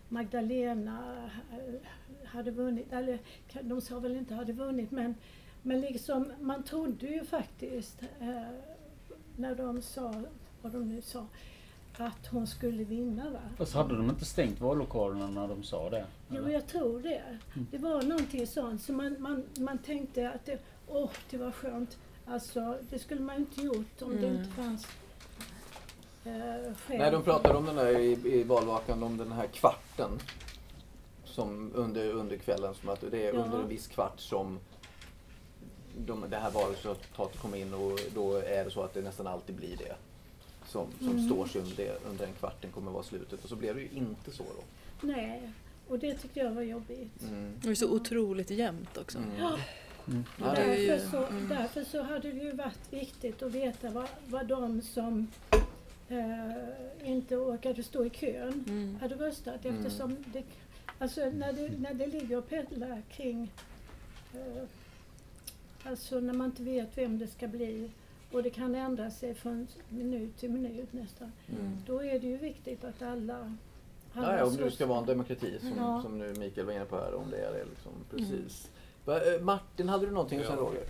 [0.10, 1.30] Magdalena
[2.26, 3.20] hade vunnit, eller
[3.62, 5.16] de sa väl inte hade vunnit men,
[5.62, 8.48] men liksom man trodde ju faktiskt eh,
[9.38, 10.14] när de sa,
[10.66, 11.26] vad de nu sa,
[11.98, 13.40] att hon skulle vinna va?
[13.58, 16.06] Fast hade de inte stängt vallokalerna när de sa det?
[16.30, 16.50] Jo, eller?
[16.50, 17.22] jag tror det.
[17.54, 17.68] Mm.
[17.72, 18.82] Det var någonting sånt.
[18.82, 21.98] Så man, man, man tänkte att det, åh, det var skönt.
[22.26, 24.36] Alltså, det skulle man inte gjort om det Mm.
[24.42, 24.88] inte fanns
[26.26, 26.98] eh, skäl.
[26.98, 30.12] Nej, de pratade om den där i, i valvakan, om den här kvarten.
[31.26, 33.40] Som under, under kvällen, som att det är Ja.
[33.44, 34.60] under en viss kvart som
[35.98, 39.56] de, det här valresultatet kommer in och då är det så att det nästan alltid
[39.56, 39.96] blir det.
[40.68, 41.26] Som, som Mm.
[41.26, 43.44] står sig under, det, under den kvarten kommer vara slutet.
[43.44, 44.64] Och så blev det ju inte så då.
[45.08, 45.52] Nej,
[45.88, 47.24] och det tyckte jag var jobbigt.
[47.24, 47.54] Mm.
[47.62, 49.18] Det är så otroligt jämnt också.
[49.18, 49.30] Mm.
[49.40, 49.58] Ja.
[50.08, 50.24] Mm.
[50.38, 51.50] Därför, så, mm.
[51.50, 55.28] därför så hade det ju varit viktigt att veta vad, vad de som
[56.10, 58.98] eh, inte orkade stå i kön Mm.
[59.02, 59.78] hade röstat Mm.
[59.86, 60.44] eftersom det,
[61.00, 63.52] alltså när det, när det ligger och pendlar kring
[64.34, 64.64] eh,
[65.84, 67.90] Alltså när man inte vet vem det ska bli
[68.32, 71.32] och det kan ändra sig från minut till minut nästan.
[71.48, 71.78] mm.
[71.88, 73.56] Då är det ju viktigt att alla...
[74.14, 76.02] Ja, ja, om det ska vara en demokrati som, Ja.
[76.02, 77.14] som nu Mikael var inne på här.
[77.16, 78.72] Om det är det liksom, precis.
[79.06, 80.56] Va, eh, Martin, hade du någonting sen Ja.
[80.62, 80.84] Roger?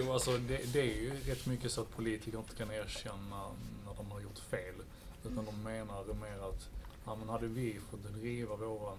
[0.00, 3.46] Jo, alltså det, det är ju rätt mycket så att politiker inte kan erkänna
[3.86, 4.74] när de har gjort fel.
[5.24, 6.68] Utan de menar mer att,
[7.04, 8.98] ja men hade vi fått driva våran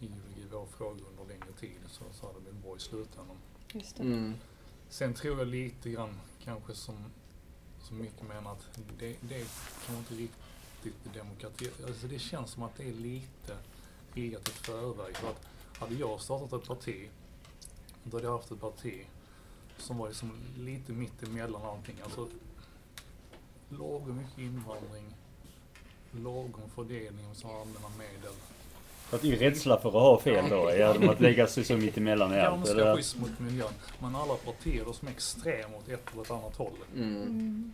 [0.00, 3.36] ideologi, vår fråga under längre tid så, så hade det blivit bra i slutändan.
[3.72, 4.02] Just det.
[4.02, 4.34] Mm.
[4.88, 6.96] Sen tror jag lite grann kanske som,
[7.80, 9.46] som mycket menar att det, det är
[9.86, 11.70] kanske inte riktigt demokrati.
[11.86, 13.56] Alltså det känns som att det är lite
[14.14, 15.16] riggat i förväg.
[15.16, 15.46] För att
[15.78, 17.08] hade jag startat ett parti,
[18.04, 19.06] då hade jag haft ett parti
[19.78, 21.96] som var liksom lite mitt emellan allting.
[22.04, 22.28] Alltså
[23.68, 25.14] lagom mycket invandring,
[26.10, 28.34] lagom fördelning av sådana allmänna medel.
[29.12, 32.34] Att i rädsla för att ha fel då, genom att lägga sig så mitt emellan
[32.34, 32.56] i allt.
[32.56, 32.84] man ska eller?
[32.84, 33.68] vara schysst mot miljön.
[33.98, 36.72] Men alla partier som är extrema åt ett eller ett annat håll.
[36.96, 37.16] Mm.
[37.16, 37.72] Mm.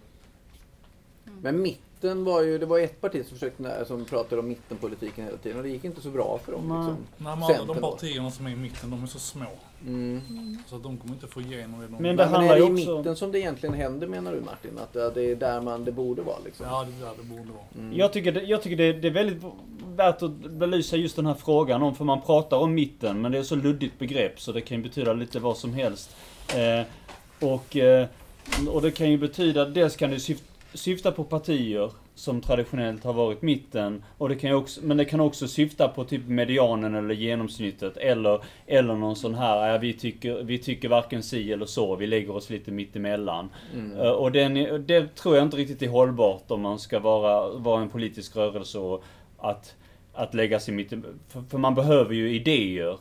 [1.43, 5.37] Men mitten var ju, det var ett parti som, försökte, som pratade om mittenpolitiken hela
[5.37, 6.69] tiden och det gick inte så bra för dem.
[6.69, 6.79] Nej.
[6.79, 6.97] Liksom.
[7.17, 9.47] Nej, men alla de partierna som är i mitten, de är så små.
[9.87, 10.59] Mm.
[10.67, 12.67] Så att de kommer inte få igenom det de Men det men handlar är det
[12.67, 14.79] i också- mitten som det egentligen händer menar du Martin?
[14.79, 16.67] Att det är där man det borde vara liksom?
[16.67, 17.65] Ja, det är där det borde vara.
[17.87, 17.97] Mm.
[17.99, 19.43] Jag tycker, det, jag tycker det, det är väldigt
[19.99, 23.39] värt att belysa just den här frågan om, för man pratar om mitten, men det
[23.39, 26.17] är så luddigt begrepp så det kan ju betyda lite vad som helst.
[26.57, 26.87] Eh,
[27.49, 28.07] och, eh,
[28.69, 33.13] och det kan ju betyda, dels kan det syfta, syfta på partier som traditionellt har
[33.13, 36.95] varit mitten, och det kan ju också, men det kan också syfta på typ medianen
[36.95, 41.67] eller genomsnittet, eller, eller någon sån här, ja, vi, tycker, vi tycker varken si eller
[41.67, 43.51] så, vi lägger oss lite mittemellan.
[43.75, 44.01] Mm.
[44.01, 44.55] Eh, Och den,
[44.87, 48.79] det tror jag inte riktigt är hållbart om man ska vara, vara en politisk rörelse
[48.79, 49.05] och
[49.39, 49.75] att,
[50.19, 52.99] att lägga sig mitt i- för, för man behöver ju idéer.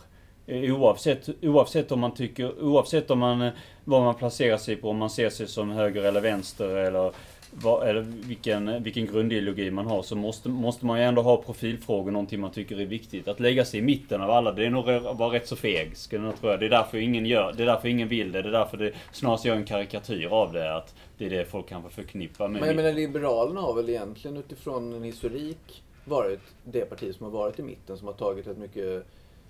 [0.47, 3.51] Eh, oavsett, oavsett om man tycker, oavsett om man, eh,
[3.85, 7.11] vad man placerar sig på, om man ser sig som höger eller vänster eller,
[7.51, 11.37] vad, eller vilken, eh, vilken grundideologi man har, så måste, måste man ju ändå ha
[11.37, 13.27] profilfrågor, någonting man tycker är viktigt.
[13.27, 15.97] Att lägga sig i mitten av alla, det är nog att vara rätt så feg,
[15.97, 16.49] skulle jag tro.
[16.57, 18.91] Det är därför ingen gör, det är därför ingen vill det, det är därför det
[19.11, 22.67] snarast gör en karikatyr av det, att det är det folk kanske förknippar med Men
[22.69, 27.59] jag menar Liberalerna har väl egentligen utifrån en historik varit det parti som har varit
[27.59, 29.05] i mitten som har tagit ett mycket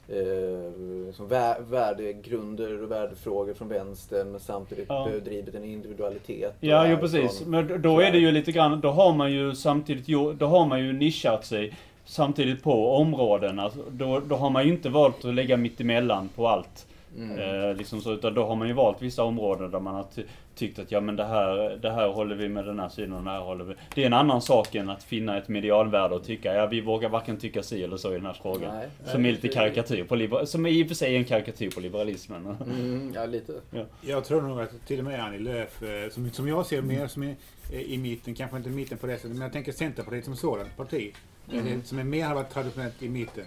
[0.09, 5.07] eh, som vä- värdegrunder och värdefrågor från vänstern men samtidigt Ja.
[5.25, 6.55] drivit en individualitet.
[6.59, 7.39] Ja, jo precis.
[7.39, 10.07] från- Men då är det ju lite grann, då har man ju samtidigt
[10.39, 11.73] då har man ju nischat sig
[12.05, 13.59] samtidigt på områden.
[13.59, 16.87] Alltså, då, då har man ju inte valt att lägga mitt emellan på allt.
[17.17, 17.39] Mm.
[17.69, 20.23] Eh, liksom så, utan då har man ju valt vissa områden där man har ty-
[20.55, 23.23] tyckt att ja men det här, det här håller vi med den här sidan och
[23.23, 23.73] det här håller vi.
[23.95, 27.09] Det är en annan sak än att finna ett medialvärde och tycka, ja vi vågar
[27.09, 28.75] varken tycka si eller så i den här frågan.
[28.75, 28.87] Nej.
[29.05, 31.79] Som är lite karikatyr på liber- som i och för sig är en karikatyr på
[31.79, 32.57] liberalismen.
[32.67, 33.53] Mm, ja, lite.
[34.01, 37.07] Jag tror nog att till och med Annie Lööf, eh, som, som jag ser mer
[37.07, 37.35] som är
[37.73, 40.77] eh, i mitten, kanske inte mitten på det sättet, men jag tänker Centerpartiet som sådant
[40.77, 41.13] parti.
[41.53, 41.83] Mm.
[41.83, 43.43] Som är mer har varit traditionellt i mitten.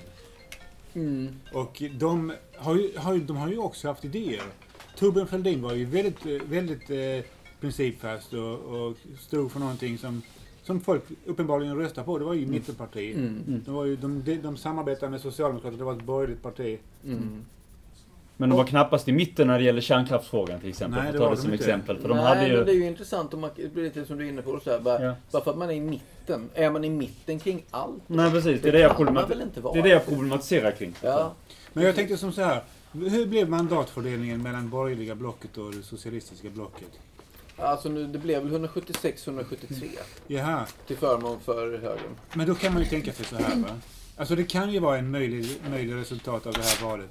[0.94, 1.28] Mm.
[1.52, 4.42] Och de har, ju, har, de har ju också haft idéer.
[4.96, 10.22] Torbjörn Fälldin var ju väldigt, väldigt eh, principfast och, och stod för någonting som,
[10.62, 12.18] som folk uppenbarligen röstade på.
[12.18, 12.50] Det var ju Mm.
[12.50, 13.12] mittenparti.
[13.14, 13.62] Mm.
[13.64, 16.78] De, var ju, de, de, de samarbetade med Socialdemokraterna, det var ett borgerligt parti.
[17.04, 17.44] Mm.
[18.40, 21.02] Men de var knappast i mitten när det gäller kärnkraftsfrågan till exempel.
[21.02, 21.64] Nej, för det att ta var det de som inte.
[21.64, 21.98] exempel.
[21.98, 22.64] För de Nej, hade men ju...
[22.64, 24.60] det är ju intressant om man, det blir lite som du är inne på.
[24.64, 25.14] Så här, bara, Ja.
[25.32, 26.50] bara för att man är i mitten.
[26.54, 28.02] Är man i mitten kring allt?
[28.06, 29.46] Nej precis, det är Det jag, kan man väl problemat...
[29.48, 29.74] inte vara?
[29.74, 30.94] det är det jag problematiserar kring.
[31.02, 31.32] Ja.
[31.72, 32.62] Men jag tänkte som så här.
[32.92, 36.88] Hur blev mandatfördelningen mellan borgerliga blocket och det socialistiska blocket?
[37.56, 39.84] Alltså nu, det blev väl 176-173
[40.26, 42.14] Jaha, till förmån för högern.
[42.34, 43.68] men då kan man ju tänka sig så här va.
[44.16, 47.10] Alltså det kan ju vara en möjlig, möjlig resultat av det här valet.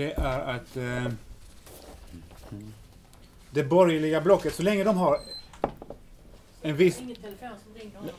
[0.00, 1.12] Det är att eh,
[3.50, 5.18] det borgerliga blocket, så länge de har
[6.62, 7.02] en viss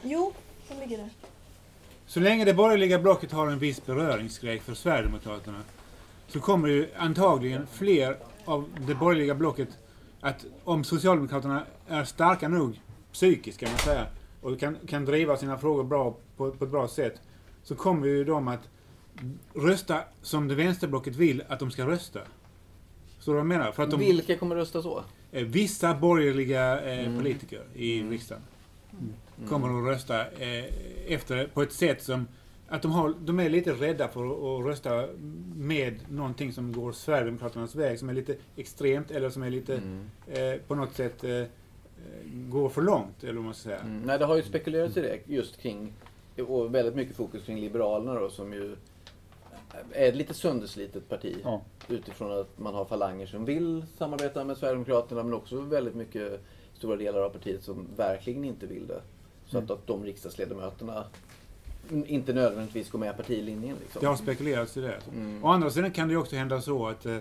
[0.04, 0.34] Jo,
[0.70, 1.10] den ligger där.
[2.06, 5.62] Så länge det borgerliga blocket har en viss beröringsgrej för Sverigedemokraterna
[6.28, 9.70] så kommer ju antagligen fler av det borgerliga blocket
[10.20, 14.06] att om Socialdemokraterna är starka nog psykiskt kan man säga
[14.41, 17.22] och kan, kan driva sina frågor bra på, på ett bra sätt
[17.63, 18.70] så kommer ju de att
[19.53, 22.19] rösta som det vänsterblocket vill att de ska rösta.
[23.19, 23.71] Så jag menar?
[23.71, 25.03] För att de, Vilka kommer rösta så?
[25.31, 27.17] eh, vissa borgerliga eh, Mm.
[27.17, 28.12] politiker i Mm.
[28.12, 28.43] riksdagen
[29.38, 29.49] Mm.
[29.49, 30.65] kommer att rösta eh,
[31.07, 32.27] efter på ett sätt som
[32.67, 34.25] att de, har, de är lite rädda för
[34.60, 35.07] att, rösta
[35.55, 40.10] med någonting som går Sverigedemokraternas väg, som är lite extremt eller som är lite Mm.
[40.27, 41.43] eh, på något sätt eh,
[42.34, 43.79] går för långt, eller vad man ska säga.
[43.79, 44.01] Mm.
[44.01, 45.93] Nej, det har ju spekulerats i det just kring,
[46.47, 48.75] och väldigt mycket fokus kring Liberalerna då, som ju
[49.91, 51.38] är ett lite sönderslitet parti.
[51.43, 51.62] Ja.
[51.89, 56.41] Utifrån att man har falanger som vill samarbeta med Sverigedemokraterna, men också väldigt mycket
[56.73, 59.01] stora delar av partiet som verkligen inte vill det.
[59.45, 61.03] Så att, att de riksdagsledamöterna
[61.89, 63.75] inte nödvändigtvis går med partilinjen.
[63.81, 63.99] Liksom.
[63.99, 64.97] Det har spekulerats i det.
[65.13, 65.43] Mm.
[65.43, 67.15] Å andra sidan kan det också hända så att eh,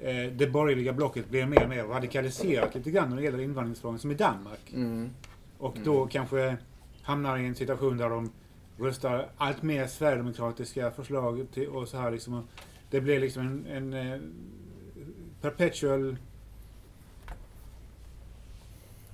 [0.00, 3.98] eh, det borgerliga blocket blir mer och mer radikaliserat lite grann när det gäller invandringsfrågan,
[3.98, 4.72] som i Danmark.
[4.74, 5.10] Mm.
[5.58, 5.84] Och Mm.
[5.86, 6.56] då kanske
[7.02, 8.30] hamnar i en situation där de
[8.78, 12.34] röstar allt mer sverigedemokratiska förslag till, och så här liksom.
[12.34, 12.44] Och
[12.90, 14.20] Det blir liksom en, en eh,
[15.40, 16.16] perpetual...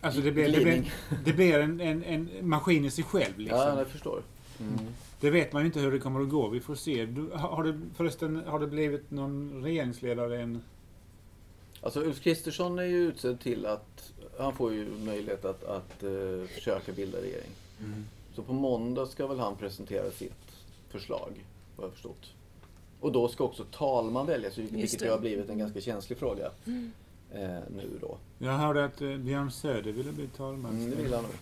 [0.01, 0.93] Alltså det blir, det blir,
[1.25, 3.59] det blir en, en, en maskin i sig själv liksom.
[3.59, 4.23] Ja, jag förstår.
[4.61, 4.79] Mm.
[5.21, 6.49] Det vet man ju inte hur det kommer att gå.
[6.49, 7.07] Vi får se.
[7.07, 10.63] Du, har, det, förresten, har det blivit någon regeringsledare än...
[11.81, 16.49] Alltså Ulf Kristersson är ju utsedd till att, han får ju möjlighet att, att eh,
[16.55, 17.51] försöka bilda regering.
[18.39, 20.57] Så på måndag ska väl han presentera sitt
[20.89, 21.47] förslag,
[21.77, 22.33] vad jag förstått.
[23.01, 25.09] Och då ska också talman väljas, vilket det.
[25.09, 26.93] har blivit en ganska känslig fråga Mm.
[27.33, 27.41] eh,
[27.77, 28.17] nu då.
[28.39, 30.71] Jag hörde att eh, Björn Söder ville bli talman.
[30.71, 31.33] Mm, det vill han nog.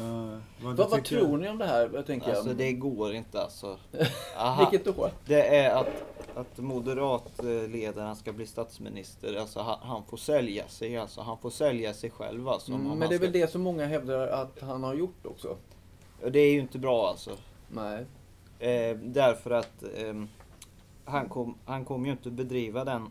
[0.00, 1.90] Uh, vad Vad, vad tror ni om det här?
[1.94, 2.56] Jag tänker Alltså jag.
[2.56, 3.78] det går inte alltså.
[4.36, 4.70] Aha.
[4.70, 5.10] Vilket då?
[5.26, 6.04] Det är att,
[6.34, 9.36] att moderatledaren ska bli statsminister.
[9.36, 10.96] Alltså han, han får sälja sig.
[10.96, 12.72] Alltså han får sälja sig själv alltså.
[12.72, 15.56] Mm, men det är ska- väl det som många hävdar att han har gjort också?
[16.22, 17.30] Och Det är ju inte bra alltså.
[17.68, 18.06] Nej.
[18.58, 20.28] Eh, därför att ehm,
[21.04, 23.08] han, kom, han kommer ju inte bedriva den.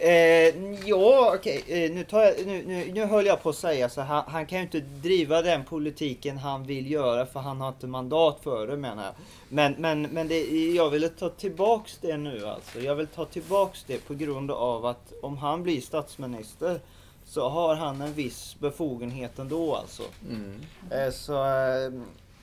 [0.00, 1.64] Eh, ja, okej.
[1.66, 4.46] Eh, nu, tar jag, nu, nu, nu höll jag på att säga så han, han
[4.46, 8.66] kan ju inte driva den politiken han vill göra för han har inte mandat för
[8.66, 9.12] det menar jag.
[9.48, 10.40] Men, men, men det,
[10.74, 12.80] jag vill ta tillbaks det nu alltså.
[12.80, 16.80] Jag vill ta tillbaks det på grund av att om han blir statsminister
[17.24, 20.02] så har han en viss befogenhet ändå alltså.
[20.30, 20.60] Mm.
[20.90, 21.92] Eh, Så, eh,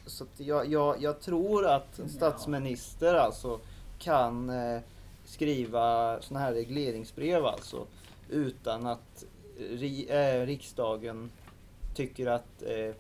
[0.06, 3.60] så jag, jag, jag tror att en statsminister alltså
[4.00, 4.82] kan eh,
[5.26, 7.86] skriva såna här regleringsbrev alltså
[8.30, 9.26] utan att
[9.58, 11.32] ri, eh, riksdagen
[11.96, 12.96] tycker att eh,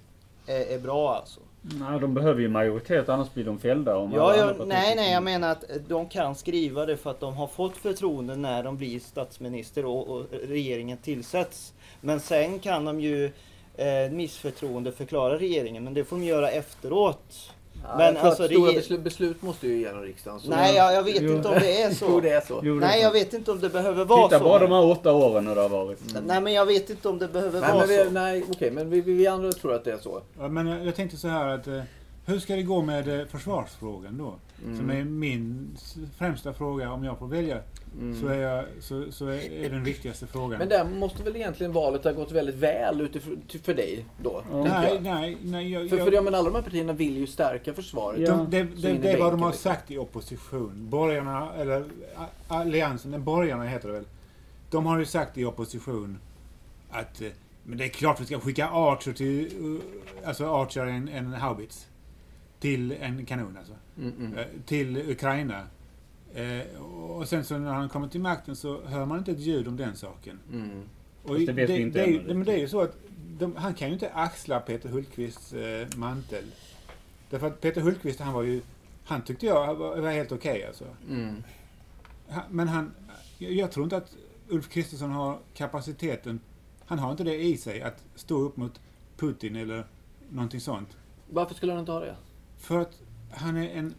[0.47, 1.39] är, är bra alltså.
[1.61, 3.97] Nej, de behöver ju majoritet annars blir de fällda.
[3.97, 6.97] Om Ja, alla ja, andra partier nej, nej, jag menar att de kan skriva det
[6.97, 11.73] för att de har fått förtroende när de blir statsminister och, och regeringen tillsätts.
[12.01, 13.31] Men sen kan de ju
[13.75, 17.51] eh, missförtroende förklara regeringen, men det får de göra efteråt.
[17.97, 20.39] Men Men alltså, stora rege- beslut, beslut måste ju igenom riksdagen.
[20.39, 21.35] så- Nej, jag, jag vet Jo.
[21.35, 22.05] inte om det är så.
[22.09, 22.59] Jo, det är så.
[22.63, 23.03] Jo, det är Nej, så.
[23.05, 24.45] jag vet inte om det behöver vara Titta så.
[24.45, 25.99] bara de här åtta åren när det har varit.
[26.25, 28.09] Nej, men jag vet inte om det behöver Nej, vara men vi, så.
[28.11, 30.21] nej okej, men vi, vi, vi andra tror att det är så.
[30.39, 31.81] Ja, men jag, jag tänkte så här att eh,
[32.25, 34.33] hur ska det gå med eh, försvarsfrågan då?
[34.63, 34.77] Mm.
[34.77, 35.77] Som är min
[36.17, 37.61] främsta fråga om jag får välja.
[37.99, 38.21] Mm.
[38.21, 40.59] Så, är jag, så, så är, den viktigaste frågan.
[40.59, 44.43] Men där måste väl egentligen valet ha gått väldigt väl utifrån, för dig då?
[44.51, 44.63] Ja.
[44.63, 45.03] nej, jag.
[45.03, 45.71] nej, nej.
[45.71, 48.19] Jag, För, jag, för ja, men alla de här partierna vill ju stärka försvaret.
[48.19, 48.35] Ja.
[48.35, 49.71] de, det, det, det är vad de har liksom.
[49.71, 50.89] sagt i opposition.
[50.89, 51.85] Borgarna, eller
[52.47, 54.05] alliansen, nej, borgarna heter det väl.
[54.69, 56.19] De har ju sagt i opposition
[56.89, 57.27] att eh,
[57.67, 59.79] men det är klart vi ska skicka Archer till, uh,
[60.25, 61.87] alltså Archer är en, en haubits.
[62.59, 63.73] Till en kanon alltså.
[63.97, 65.67] Mm, till Ukraina.
[66.33, 69.67] Eh, och sen så när han kommer till makten så hör man inte ett ljud
[69.67, 70.39] om den saken.
[70.51, 70.83] Mm.
[71.23, 72.33] Och det vet vi inte det, ännu.
[72.33, 72.97] men det är ju så att
[73.39, 76.43] de, han kan ju inte axla Peter Hultqvists eh, mantel.
[77.29, 78.61] Därför att Peter Hultqvist, han var ju...
[79.05, 80.85] Han tyckte jag var, var helt okej alltså.
[81.09, 81.43] Mm.
[82.29, 82.91] Han, men han...
[83.37, 84.15] Jag, jag tror inte att
[84.47, 86.39] Ulf Kristersson har kapaciteten.
[86.85, 88.81] Han har inte det i sig att stå upp mot
[89.17, 89.85] Putin eller
[90.29, 90.97] någonting sånt.
[91.29, 92.15] Varför skulle han inte ha det?
[92.57, 93.01] För att
[93.35, 93.95] han är en...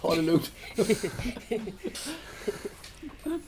[0.00, 0.52] Ta det lugnt.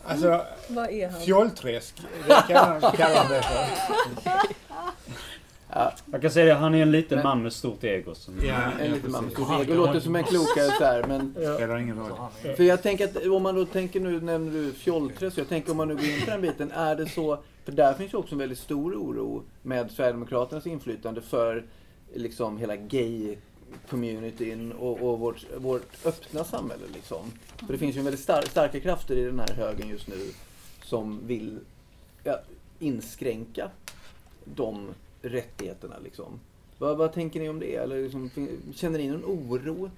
[0.05, 1.20] Alltså, Vad är han?
[1.20, 1.94] fjollträsk.
[2.27, 4.63] Det kallar kallar han det för.
[5.76, 8.14] Ja, Jag kan säga det, han är en liten Men- man med stort ego.
[8.14, 9.24] Som, Ja, en liten man.
[9.24, 9.44] precis.
[9.44, 12.12] Stort ego låter som en klokare här, men Spelar ingen roll.
[12.56, 15.76] För jag tänker att om man då tänker nu, nämner du fjollträsk, jag tänker om
[15.76, 18.34] man nu går in på den biten, är det så, för där finns ju också
[18.34, 21.64] en väldigt stor oro med Sverigedemokraternas inflytande för
[22.14, 27.32] liksom hela gay-communityn och, och vårt, vårt öppna samhälle liksom.
[27.66, 30.30] För det finns ju väldigt star starka krafter i den här högen just nu
[30.82, 31.58] som vill
[32.24, 32.40] ja,
[32.78, 33.70] inskränka
[34.44, 34.88] de
[35.24, 36.40] rättigheterna liksom.
[36.78, 37.74] Vad, vad tänker ni om det?
[37.76, 38.30] Eller liksom,
[38.74, 39.90] känner ni någon oro?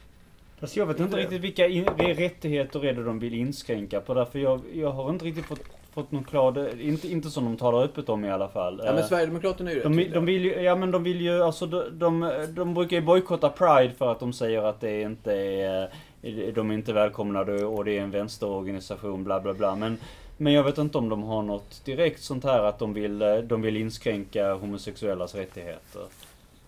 [0.60, 4.14] Fast jag vet inte riktigt vilka in, rättigheter är det de vill inskränka på.
[4.14, 5.60] Därför jag, jag har inte riktigt fått,
[5.94, 6.80] fått någon klar...
[6.80, 8.80] Inte, inte som de talar öppet om i alla fall.
[8.84, 10.14] Ja men Eh, Sverigedemokraterna är ju rätt De, tydliga.
[10.14, 13.48] de vill ju, ja men de vill ju, alltså de, de, de brukar ju bojkotta
[13.48, 15.82] Pride för att de säger att det inte är,
[16.22, 19.76] eh, de är inte välkomnade och det är en vänsterorganisation bla bla bla.
[19.76, 19.98] Men,
[20.36, 23.36] men jag vet inte om de har något direkt sånt här att de vill, eh,
[23.36, 26.00] de vill inskränka homosexuellas rättigheter.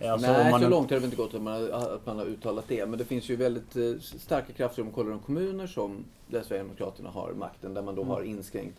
[0.01, 2.25] Alltså, Nej, man så långt har det inte gått att man, har, att man har
[2.25, 2.85] uttalat det.
[2.85, 6.41] Men det finns ju väldigt eh, starka krafter om man kollar de kommuner som där
[6.43, 8.11] Sverigedemokraterna har makten, där man då Mm.
[8.13, 8.77] har inskränkt.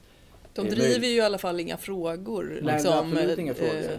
[0.54, 2.58] De driver ju i alla fall inga frågor.
[2.62, 3.74] Nej, liksom, absolut inga frågor.
[3.74, 3.98] eh,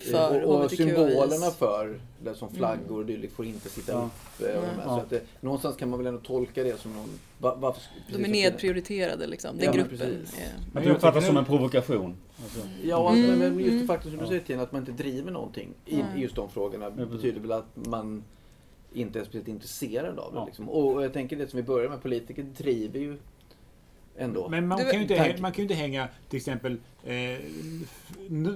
[0.00, 4.10] Eh, För och, och symbolerna för det som flaggor och dylikt får inte sitta Ja.
[4.38, 4.46] upp.
[4.48, 4.54] eh.
[4.54, 4.84] Ja.
[4.84, 7.08] Så att det, någonstans kan man väl ändå tolka det som någon...
[7.38, 9.56] Va, precis De är nedprioriterade liksom.
[9.56, 9.98] Den Ja, men gruppen.
[9.98, 10.34] precis.
[10.74, 12.14] Att det uppfattas som en provokation.
[12.42, 12.60] Alltså.
[12.84, 13.86] Ja, Mm, men just det mm.
[13.86, 17.40] faktum som du säger Tina, att man inte driver någonting i, just de frågorna betyder
[17.40, 18.24] väl att man
[18.92, 20.38] inte är speciellt intresserad av det.
[20.38, 20.46] Ja.
[20.46, 20.68] Liksom.
[20.68, 23.16] Och jag tänker det som vi börjar med, politiker driver ju
[24.18, 24.48] ändå.
[24.48, 25.42] Men man Du kan, ju inte, tanke.
[25.42, 27.38] man kan ju inte hänga till exempel eh,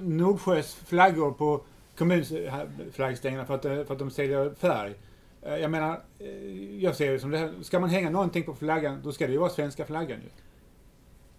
[0.03, 1.61] Nordsjös flaggor på
[1.97, 4.93] kommunflaggstängerna för att, eh, för att de säljer färg.
[5.41, 7.51] Eh, Jag menar, eh, jag ser det som det här.
[7.61, 10.29] Ska man hänga någonting på flaggan, då ska det ju vara svenska flaggan ju.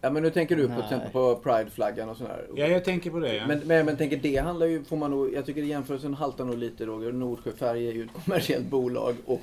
[0.05, 2.47] Ja men nu tänker du på till exempel på Pride-flaggan och sådär.
[2.57, 3.35] Ja, jag tänker på det.
[3.35, 3.47] Ja.
[3.47, 6.59] Men, men, men tänker det handlar ju, får man nog, jag tycker jämförelsen haltar nog
[6.59, 7.13] lite Roger.
[7.13, 9.41] Nordsjöfärg är ju ett kommersiellt bolag och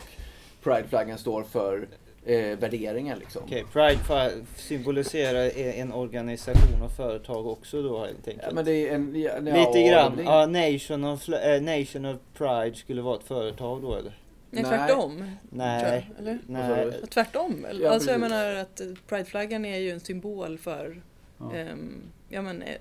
[0.63, 1.87] Pride-flaggan står för
[2.25, 3.41] eh, värderingar liksom.
[3.45, 8.43] Okej, Pride symboliserar e- en organisation och företag också då helt enkelt.
[8.47, 10.19] Ja, men det är en, ja, Lite ja, grann.
[10.25, 14.17] Ja, Nation of, eh, Nation of Pride skulle vara ett företag då eller?
[14.51, 14.71] Nej, Nej.
[14.71, 15.31] tvärtom.
[15.49, 16.09] Nej.
[16.19, 16.39] Eller?
[16.47, 16.91] Nej.
[17.09, 17.65] Tvärtom.
[17.69, 17.83] eller?
[17.85, 21.01] Ja, alltså jag menar att prideflaggan är ju en symbol för
[21.37, 21.53] Ja.
[21.55, 22.75] ehm, ja, men, eh,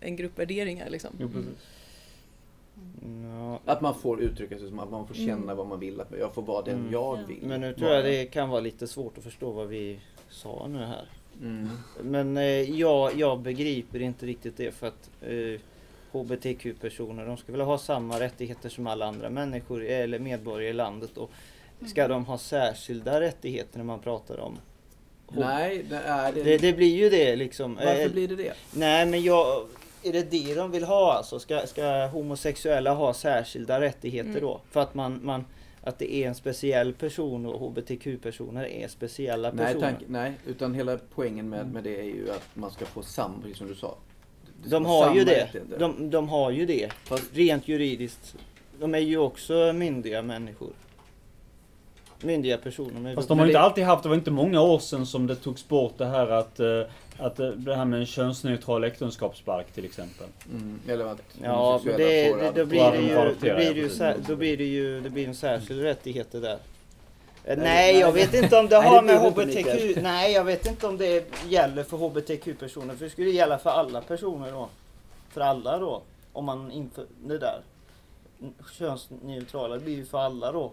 [0.00, 1.10] en grupp värderingar liksom.
[1.20, 1.50] Jo, precis.
[3.32, 3.60] Ja.
[3.64, 5.56] Att man får uttrycka sig som att man får känna Mm.
[5.56, 6.00] vad man vill.
[6.00, 6.92] Att jag får vara den Mm.
[6.92, 7.24] jag Ja.
[7.28, 7.42] vill.
[7.42, 10.78] Men nu tror jag det kan vara lite svårt att förstå vad vi sa nu
[10.78, 11.08] här.
[11.42, 11.68] Mm.
[12.02, 12.44] Men eh,
[12.78, 15.60] jag, jag begriper inte riktigt det för att eh,
[16.12, 21.16] HBTQ-personer de ska väl ha samma rättigheter som alla andra människor eller medborgare i landet.
[21.16, 21.30] Och
[21.86, 24.58] ska de ha särskilda rättigheter när man pratar om
[25.32, 26.42] Nej, det är det.
[26.42, 27.74] det, det blir ju det liksom.
[27.74, 28.52] Varför Eh, blir det det?
[28.74, 29.66] Nej men jag,
[30.06, 31.38] är det det de vill ha alltså?
[31.38, 34.42] Ska, ska homosexuella ha särskilda rättigheter Mm.
[34.42, 34.60] då?
[34.70, 35.44] För att man, man
[35.82, 39.80] att det är en speciell person och HBTQ-personer är speciella Nej, personer.
[39.92, 41.72] tank, nej, utan hela poängen med, Mm.
[41.72, 43.94] med det är ju att man ska få samma, precis som du sa.
[44.64, 45.48] De har ju det.
[45.78, 46.92] De, de har ju det.
[47.04, 48.36] Fast- Rent juridiskt.
[48.80, 50.70] De är ju också myndiga människor.
[52.20, 53.14] Myndiga personer.
[53.14, 55.36] Fast de har ju inte alltid haft, det var inte många år sedan som det
[55.36, 56.80] togs bort det här att, eh,
[57.18, 60.26] att eh, det här med en könsneutral äktenskapsbalk till exempel.
[60.50, 64.16] Mm, eller att Ja, det, det, då blir det ju, då blir det ju, sär,
[64.26, 66.58] då blir det ju, det blir en särskild rättigheter där.
[67.44, 70.02] Eh, Nej, Nej, jag vet inte om det har det med det HBTQ...
[70.02, 72.94] Nej, jag vet inte om det gäller för HBTQ-personer.
[72.94, 74.68] För det skulle gälla för alla personer då.
[75.30, 76.02] För alla då.
[76.32, 77.60] Om man inför det där.
[78.78, 80.72] Könsneutrala, det blir ju för alla då.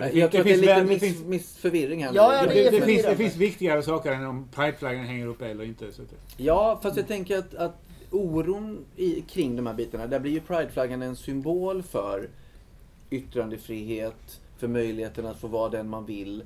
[0.00, 2.12] Nej, Jag tror att det är finns lite väl- det miss, finns- missförvirring här.
[2.14, 5.46] Ja, ja, Det, det det, finns, det finns viktigare saker än om prideflaggan hänger uppe
[5.46, 5.92] eller inte.
[5.92, 7.74] Så att, Ja, fast jag tänker att, att
[8.10, 12.28] oron i, kring de här bitarna, där blir ju prideflaggan en symbol för
[13.10, 16.42] yttrandefrihet, för möjligheten att få vara den man vill.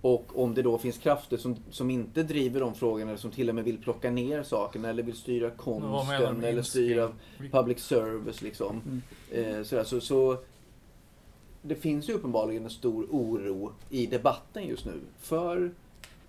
[0.00, 3.48] Och om det då finns krafter som, som inte driver de frågorna, eller som till
[3.48, 7.10] och med vill plocka ner sakerna, eller vill styra konsten, eller styra
[7.52, 9.02] public service liksom.
[9.32, 10.36] Eh, sådär, så, så
[11.66, 15.70] det finns ju uppenbarligen en stor oro i debatten just nu för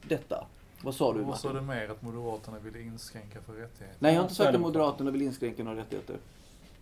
[0.08, 0.48] detta.
[0.82, 1.68] Vad sa du Vad sa Martin?
[1.68, 1.90] du mer?
[1.90, 3.96] Att Moderaterna ville inskränka för rättigheter?
[4.00, 4.62] Nej, jag har inte sagt att.
[4.62, 6.16] Moderaterna vill inskränka några rättigheter.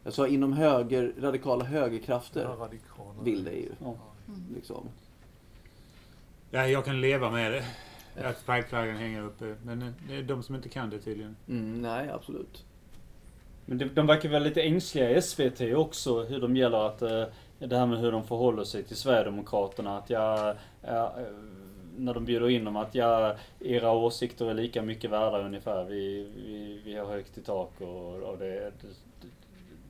[0.03, 3.21] Jag sa inom höger, radikala högerkrafter Ja, radikala.
[3.23, 3.71] vill det ju.
[3.83, 3.95] Ja.
[4.55, 4.87] Liksom.
[6.51, 7.65] Ja, jag kan leva med det.
[8.23, 9.55] Att prideflaggan hänger uppe.
[9.63, 11.35] Men eh, det är de som inte kan det tydligen.
[11.49, 12.63] Mm, nej, absolut.
[13.65, 17.23] Men de, de verkar väl lite ängsliga i SVT också, hur de gäller att eh,
[17.59, 19.97] det här med hur de förhåller sig till Sverigedemokraterna.
[19.97, 21.25] Att jag, ja, eh,
[21.97, 25.83] när de bjuder in dem, att jag, era åsikter är lika mycket värda ungefär.
[25.83, 28.87] Vi, vi, vi har högt i tak och, och det, det,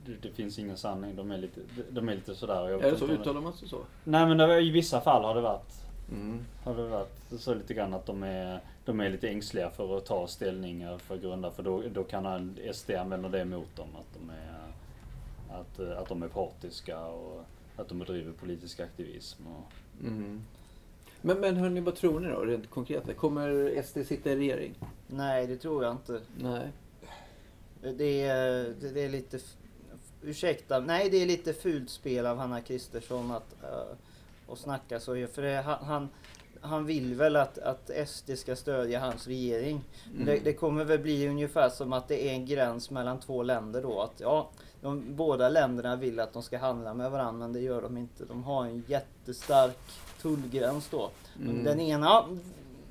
[0.06, 1.16] det, det finns ingen sanning.
[1.16, 1.60] De är lite,
[1.90, 2.68] de är lite sådär.
[2.68, 3.06] Jag Är det så?
[3.06, 3.78] Uttalar man sig så?
[4.04, 6.44] Nej men det, var- i vissa fall har det varit Mm.
[6.64, 10.04] har det varit så lite grann att de är, de är lite ängsliga för att
[10.06, 13.88] ta ställningar för grunda för då, då kan SD använda det mot dem.
[14.00, 14.56] Att de är,
[15.60, 17.44] att, att de är partiska och
[17.76, 19.46] att de bedriver politisk aktivism.
[19.46, 20.42] Och, Mm.
[21.20, 23.16] Men, men hörni, vad tror ni då, rent konkret?
[23.16, 24.74] Kommer SD sitta i regering?
[25.06, 26.20] Nej, det tror jag inte.
[26.38, 26.72] Nej.
[27.98, 29.38] Det är, det, det är lite...
[30.22, 35.26] Ursäkta, nej det är lite fult spel av Hanna Kristersson att, uh, att snacka så.
[35.26, 36.08] För det, han, han,
[36.60, 39.84] han vill väl att, att SD ska stödja hans regering.
[40.14, 40.26] Mm.
[40.26, 43.82] Det, det kommer väl bli ungefär som att det är en gräns mellan två länder
[43.82, 44.00] då.
[44.00, 44.50] Att ja,
[44.80, 48.24] de, båda länderna vill att de ska handla med varandra men det gör de inte.
[48.24, 49.78] De har en jättestark
[50.22, 51.10] tullgräns då.
[51.40, 51.64] Mm.
[51.64, 52.24] Den ena,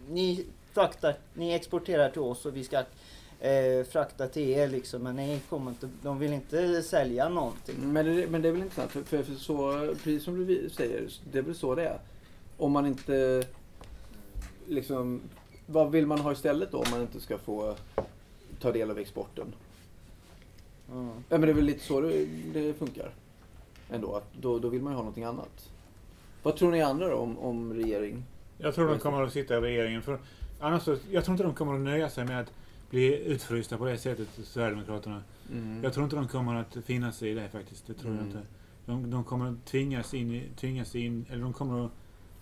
[0.10, 2.78] ni fraktar, ni exporterar till oss och vi ska
[3.40, 5.02] eh, frakta till er liksom.
[5.02, 7.76] Men ni kommer inte, de vill inte sälja någonting.
[7.94, 11.10] Men det, men det är väl intressant, för, för, för så, precis som du säger,
[11.32, 12.00] det är väl så det är.
[12.58, 13.44] Om man inte,
[14.68, 15.22] liksom,
[15.66, 17.76] vad vill man ha istället då om man inte ska få
[18.60, 19.54] ta del av exporten?
[20.92, 21.08] Mm.
[21.08, 23.14] Ja men det är väl lite så det, det funkar.
[23.90, 25.70] Ändå, att då, då vill man ju ha någonting annat.
[26.44, 28.24] Vad tror ni andra då om, om regering?
[28.58, 30.02] Jag tror de kommer att sitta i regeringen.
[30.02, 30.20] För
[30.60, 32.52] annars så, jag tror inte de kommer att nöja sig med att
[32.90, 35.24] bli utfrysta på det sättet, Sverigedemokraterna.
[35.52, 35.84] Mm.
[35.84, 37.88] Jag tror inte de kommer att finna sig i det faktiskt.
[37.88, 38.20] Det tror Mm.
[38.24, 38.48] jag inte.
[38.86, 41.92] De, de kommer att tvingas in, tvingas in, eller de kommer att,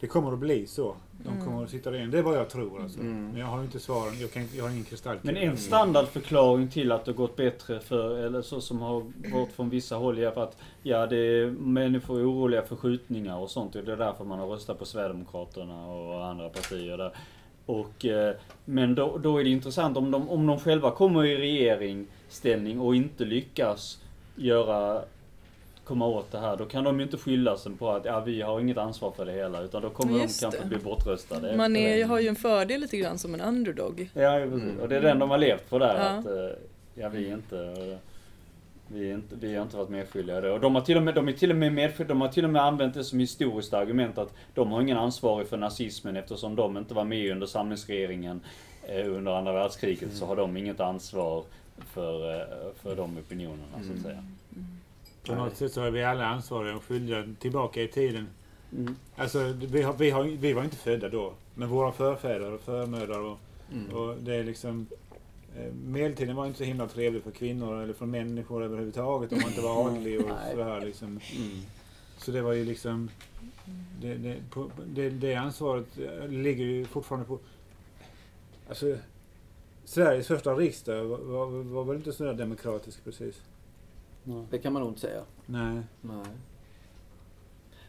[0.03, 0.95] det kommer att bli så.
[1.23, 1.45] De Mm.
[1.45, 2.11] kommer att sitta i regeringen.
[2.11, 2.99] Det är vad jag tror alltså.
[2.99, 3.27] Mm.
[3.31, 4.19] Men jag har ju inte svaren.
[4.19, 5.33] Jag, kan, inte- jag har ingen kristallkula.
[5.33, 9.69] men en standardförklaring till att det gått bättre för, eller så som har gått från
[9.69, 13.75] vissa håll är för att ja, det är, människor är oroliga för skjutningar och sånt.
[13.75, 17.11] Och det är därför man har röstat på Sverigedemokraterna och andra partier där.
[17.65, 18.35] Och, eh,
[18.65, 22.95] men då, då är det intressant om de, om de själva kommer i regeringsställning och
[22.95, 23.99] inte lyckas
[24.35, 25.01] göra
[25.83, 28.41] komma åt det här, då kan de ju inte skylla sig på att ja, vi
[28.41, 30.67] har inget ansvar för det hela, utan då kommer de Just kanske det.
[30.67, 31.57] bli bortröstade.
[31.57, 34.09] Man är, har ju en fördel lite grann som en underdog.
[34.13, 34.79] Ja, ja, precis.
[34.81, 35.95] Och det är den de har levt på där.
[35.95, 36.01] Ja.
[36.09, 36.57] Att, eh,
[36.95, 37.97] ja, vi är inte...
[38.87, 40.51] Vi, är inte, vi har inte varit medskyldiga i det.
[40.51, 42.43] Och de har till och med, de är till och med medskyldiga, de har till
[42.43, 46.55] och med använt det som historiskt argument att de har ingen ansvar för nazismen eftersom
[46.55, 48.41] de inte var med under samlingsregeringen
[48.87, 51.43] eh, under andra världskriget så har de inget ansvar
[51.93, 52.45] för, eh,
[52.83, 54.03] för de opinionerna så att Mm.
[54.03, 54.23] säga.
[55.25, 58.27] På något sätt så är vi alla ansvariga och skyldiga tillbaka i tiden.
[58.77, 58.95] Mm.
[59.15, 61.33] Alltså, vi, har, vi, har, vi var inte födda då.
[61.55, 63.37] Men våra förfäder och förmödrar och,
[63.73, 63.93] Mm.
[63.95, 64.87] och det är liksom...
[65.57, 69.49] eh, Medeltiden var inte så himla trevlig för kvinnor eller för människor överhuvudtaget om man
[69.49, 71.07] inte var adlig och sådär liksom.
[71.07, 71.59] Mm.
[72.17, 73.09] Så det var ju liksom...
[74.01, 77.39] Det, det, på, det, det ansvaret eh, ligger ju fortfarande på...
[78.69, 78.97] Alltså...
[79.85, 83.41] Sveriges första riksdag var, var, var väl inte sådär demokratisk precis?
[84.49, 85.23] Det kan man nog inte säga.
[85.45, 85.81] Nej.
[86.01, 86.25] Nej.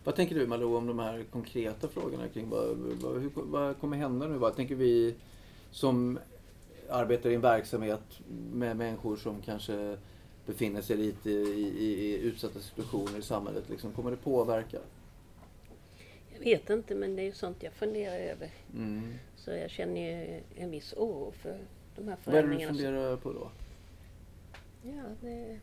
[0.05, 3.97] Vad tänker du Malou om de här konkreta frågorna kring vad, vad, hur, vad kommer
[3.97, 4.39] hända nu?
[4.39, 5.15] Vad tänker vi
[5.71, 6.19] som
[6.89, 8.21] arbetar i en verksamhet
[8.53, 9.97] med människor som kanske
[10.47, 13.69] befinner sig lite i, i, i utsatta situationer i samhället?
[13.71, 14.79] Liksom, kommer det påverka?
[16.33, 18.51] Jag vet inte, men det är ju sånt jag funderar över.
[18.75, 19.15] Mm.
[19.37, 21.59] Så jag känner ju en viss oro för
[21.97, 22.75] de här Vad är det du förändringarna.
[22.75, 23.51] funderar på då?
[24.83, 25.61] Ja, det,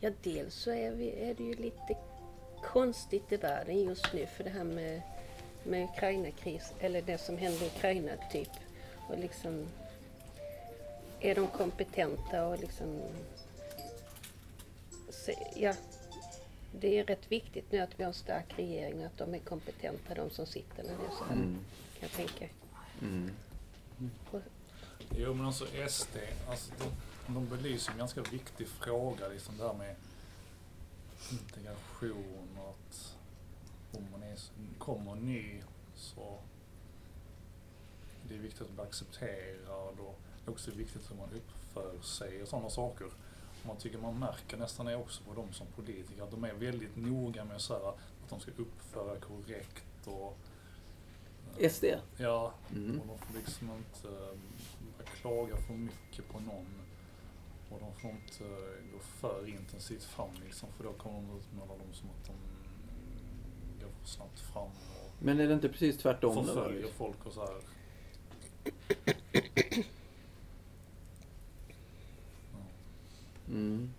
[0.00, 1.96] ja dels så är, vi, är det ju lite
[2.62, 5.02] konstigt i världen just nu för det här med,
[5.64, 8.48] med Ukraina-kris, eller det som händer i Ukraina typ.
[9.08, 9.66] Och liksom,
[11.20, 13.00] är de kompetenta och liksom...
[15.08, 15.74] Se, ja,
[16.80, 19.38] det är rätt viktigt nu att vi har en stark regering och att de är
[19.38, 21.58] kompetenta, de som sitter när det är så här, Mm.
[22.00, 22.46] kan jag tänka.
[23.02, 23.30] Mm.
[25.16, 26.16] Jo men alltså SD,
[26.48, 26.84] alltså de,
[27.34, 29.96] de belyser en ganska viktig fråga liksom det här med
[31.32, 33.16] integration och att
[33.92, 34.38] om man är,
[34.78, 35.62] kommer ny
[35.94, 36.38] så
[38.28, 42.42] det är viktigt att bli accepterad och det är också viktigt hur man uppför sig
[42.42, 43.04] och sådana saker.
[43.06, 46.54] Och man tycker man märker nästan det också på dem som politiker att de är
[46.54, 50.36] väldigt noga med så här, att de ska uppföra korrekt och
[51.70, 51.84] SD?
[52.16, 53.00] Ja, Mm.
[53.00, 56.66] och de får liksom inte eh, klaga för mycket på någon.
[57.70, 61.78] Och de får inte eh, gå för intensivt fram liksom, för då kommer de utmåla
[61.78, 62.34] dem som att de
[63.84, 66.46] går för snabbt fram och Men är det inte precis tvärtom?
[66.46, 67.60] förföljer folk och så här.
[73.48, 73.90] Mm.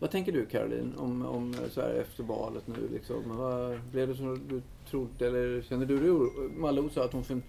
[0.00, 2.88] Vad tänker du Caroline om, om så här efter valet nu?
[2.92, 3.36] Liksom?
[3.38, 6.48] Vad, blev det som du trodde eller känner du dig oro?
[6.56, 7.42] Malou sa att hon fun-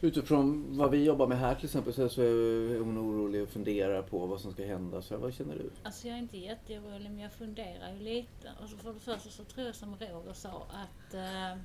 [0.00, 4.02] utifrån vad vi jobbar med här till exempel så så är hon orolig och funderar
[4.02, 5.02] på vad som ska hända.
[5.02, 5.70] Så här, vad känner du?
[5.82, 8.50] Alltså jag är inte jätteorolig men jag funderar ju lite.
[8.60, 11.58] Alltså för det första så tror jag som Roger sa att eh,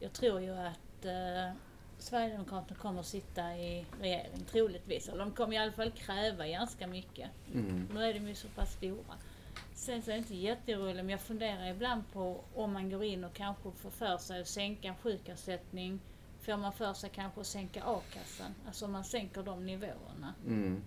[0.00, 1.56] jag tror ju att eh,
[2.00, 5.08] Sverigedemokraterna kommer att sitta i regering troligtvis.
[5.08, 7.30] Eller de kommer i alla fall kräva ganska mycket.
[7.54, 7.88] Mm.
[7.94, 9.14] Nu är de ju så pass stora.
[9.74, 13.24] Sen så är jag inte jätteorolig men jag funderar ibland på om man går in
[13.24, 16.00] och kanske får för sig att sänka en sjukersättning.
[16.40, 18.54] Får man för sig kanske att sänka a-kassan?
[18.66, 20.34] Alltså om man sänker de nivåerna.
[20.46, 20.82] Mm.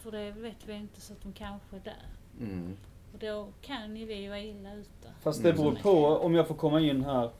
[0.00, 2.06] För det vet vi inte så att de kanske är där.
[2.40, 2.76] Mm.
[3.12, 5.08] Och då kan ju vi vara illa ute.
[5.22, 7.30] Fast det beror på, om jag får komma in här,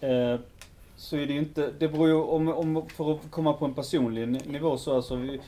[0.00, 0.40] eh,
[0.98, 3.74] så är det ju inte, det beror ju om, om för att komma på en
[3.74, 5.40] personlig ni- nivå så alltså, vi,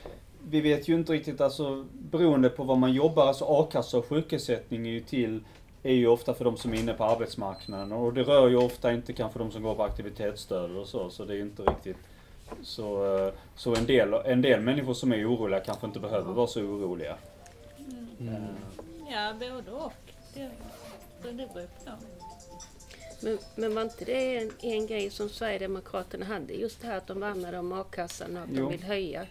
[0.49, 4.87] vi vet ju inte riktigt alltså, beroende på vad man jobbar, alltså a-kassa och sjukersättning
[4.87, 5.41] är ju till,
[5.83, 8.93] är ju ofta för de som är inne på arbetsmarknaden och det rör ju ofta
[8.93, 11.97] inte kanske de som går på aktivitetsstöd och så, så det är ju inte riktigt
[12.63, 16.47] så, eh, så en del, en del människor som är oroliga kanske inte behöver vara
[16.47, 17.17] så oroliga.
[18.21, 18.35] Mm.
[18.35, 18.41] Eh,
[19.13, 19.93] Ja, både och.
[20.35, 20.51] Det,
[21.23, 21.91] det beror på.
[23.23, 26.53] Men, men var inte det en, en grej som Sverigedemokraterna hade?
[26.55, 28.63] Just det här att de värnade om a-kassan och att Jo.
[28.65, 29.27] de vill höja.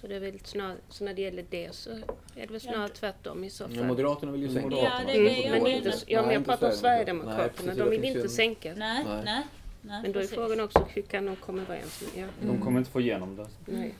[0.00, 2.02] Så det är väl snar, så när det gäller det så är
[2.34, 3.76] det väl snarare tvärtom i så fall.
[3.76, 6.66] Ja, Moderaterna vill ju sänka Ja, det är jag men inte, ja, men jag pratar
[6.70, 7.74] om Sverigedemokraterna.
[7.74, 8.74] De vill inte sänka.
[8.76, 9.22] Nej, Nej.
[9.24, 9.42] nej.
[9.82, 10.34] nej, Men då är precis.
[10.36, 12.24] frågan också hur kan de komma överens med?
[12.24, 12.46] Ja.
[12.46, 13.46] De kommer inte få igenom det.
[13.64, 13.94] Nej.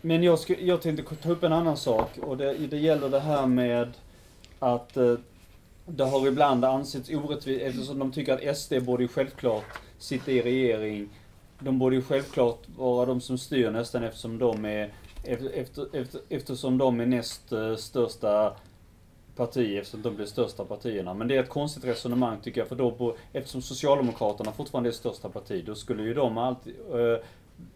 [0.00, 3.20] Men jag, sku, jag tänkte ta upp en annan sak och det, det gäller det
[3.20, 3.92] här med
[4.58, 5.14] att eh,
[5.86, 9.64] det har ibland ansetts orättvist eftersom de tycker att SD borde ju självklart
[9.98, 11.08] sitta i regering.
[11.58, 14.92] De borde ju självklart vara de som styr nästan eftersom de är
[15.24, 18.56] efter, efter, efter, eftersom de är näst eh, största
[19.36, 21.14] parti eftersom de blir största partierna.
[21.14, 25.28] Men det är ett konstigt resonemang tycker jag för då, eftersom Socialdemokraterna fortfarande är största
[25.28, 27.18] parti, då skulle ju de alltid eh,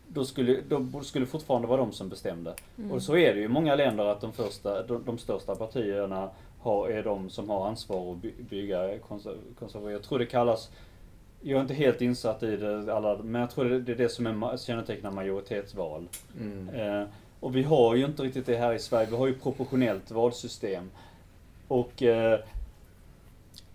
[0.09, 2.55] då skulle, då skulle fortfarande vara de som bestämde.
[2.79, 2.93] Mm.
[2.93, 6.31] Och så är det ju i många länder att de, första, de, de största partierna
[6.61, 9.93] har, är de som har ansvar att by, bygga konservativa.
[9.93, 10.71] Jag tror det kallas,
[11.41, 14.27] jag är inte helt insatt i det alla, men jag tror det, är det som
[14.27, 16.09] är, kännetecknar majoritetsval.
[16.41, 16.69] Mm.
[16.69, 17.09] Eh,
[17.41, 20.91] och vi har ju inte riktigt det här i Sverige, vi har ju proportionellt valsystem.
[21.69, 22.41] Och eh,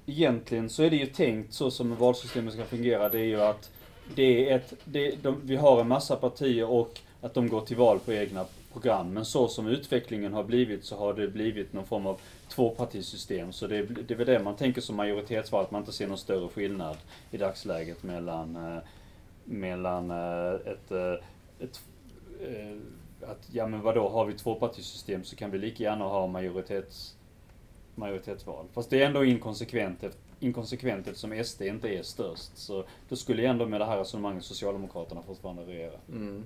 [0.06, 3.72] egentligen så är det ju tänkt så som valsystemet ska fungera, det är ju att
[4.16, 7.78] det är ett, det, de, vi har en massa partier och att de går till
[7.78, 9.14] val på egna program.
[9.14, 12.20] Men så som utvecklingen har blivit så har det blivit någon form av
[12.50, 13.52] tvåpartisystem.
[13.54, 16.08] Så det, är- det är väl det man tänker som majoritetsval, att man inte ser
[16.08, 16.98] någon större skillnad
[17.32, 18.78] i dagsläget mellan, eh,
[19.46, 21.14] mellan eh, ett, eh,
[21.60, 21.82] ett
[22.42, 22.78] eh,
[23.30, 27.16] att, ja men vadå, har vi tvåpartisystem så kan vi lika gärna ha majoritets,
[27.96, 28.66] majoritetsval.
[28.74, 30.04] Fast det är ändå inkonsekvent,
[30.40, 32.58] inkonsekvent eftersom SD inte är störst.
[32.58, 36.00] Så då skulle ju ändå med det här resonemanget Socialdemokraterna fortfarande regera.
[36.10, 36.44] Mm.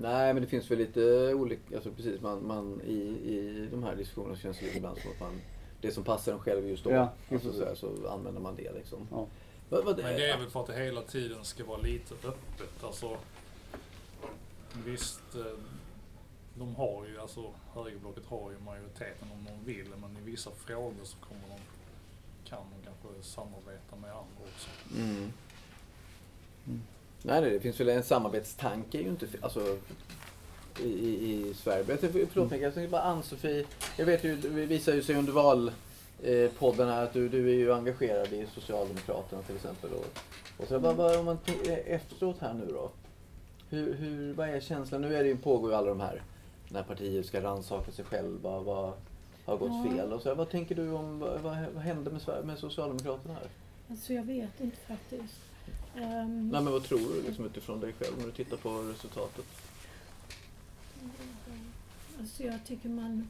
[0.00, 3.96] Nej, men det finns väl lite olika, alltså precis, man, man i, i de här
[3.96, 5.40] diskussionerna känns det ibland som att man,
[5.80, 8.72] det som passar en själv just då, Ja, alltså, så, här, så använder man det
[8.72, 9.08] liksom.
[9.10, 9.26] Ja.
[9.68, 12.84] Vad, vad, Men det är väl för att det hela tiden ska vara lite öppet.
[12.84, 13.16] Alltså,
[14.84, 15.58] visst, eh,
[16.54, 21.04] de har ju, alltså högerblocket har ju majoriteten om de vill, men i vissa frågor
[21.04, 21.60] så kommer de,
[22.48, 24.68] kan de kanske samarbeta med andra också.
[24.96, 25.32] Mm.
[27.28, 29.76] Nej, nej, det finns väl en samarbetstanke ju inte, alltså
[30.80, 31.84] i, i, Sverige.
[32.30, 33.64] Förlåt mig, jag tänkte bara Ann-Sofie,
[33.96, 35.72] jag vet ju, det visar ju sig under val
[36.22, 39.90] eh, här att du, du är ju engagerad i Socialdemokraterna till exempel.
[39.90, 40.06] Och,
[40.62, 42.90] och så, vad, vad, om man eh, efteråt här nu då?
[43.70, 45.00] Hur, hur, vad är känslan?
[45.00, 46.22] Nu är det ju, pågår ju alla de här,
[46.68, 48.92] när partier ska rannsaka sig själva, vad
[49.44, 49.90] har gått Ja.
[49.96, 50.12] fel?
[50.12, 51.40] Och så, vad tänker du om, vad,
[51.74, 53.48] vad hände med, med Socialdemokraterna här?
[53.90, 55.47] Alltså jag vet inte faktiskt.
[56.02, 59.44] Ehm, Nej men vad tror du liksom utifrån dig själv när du tittar på resultatet?
[62.20, 63.28] Alltså jag tycker man...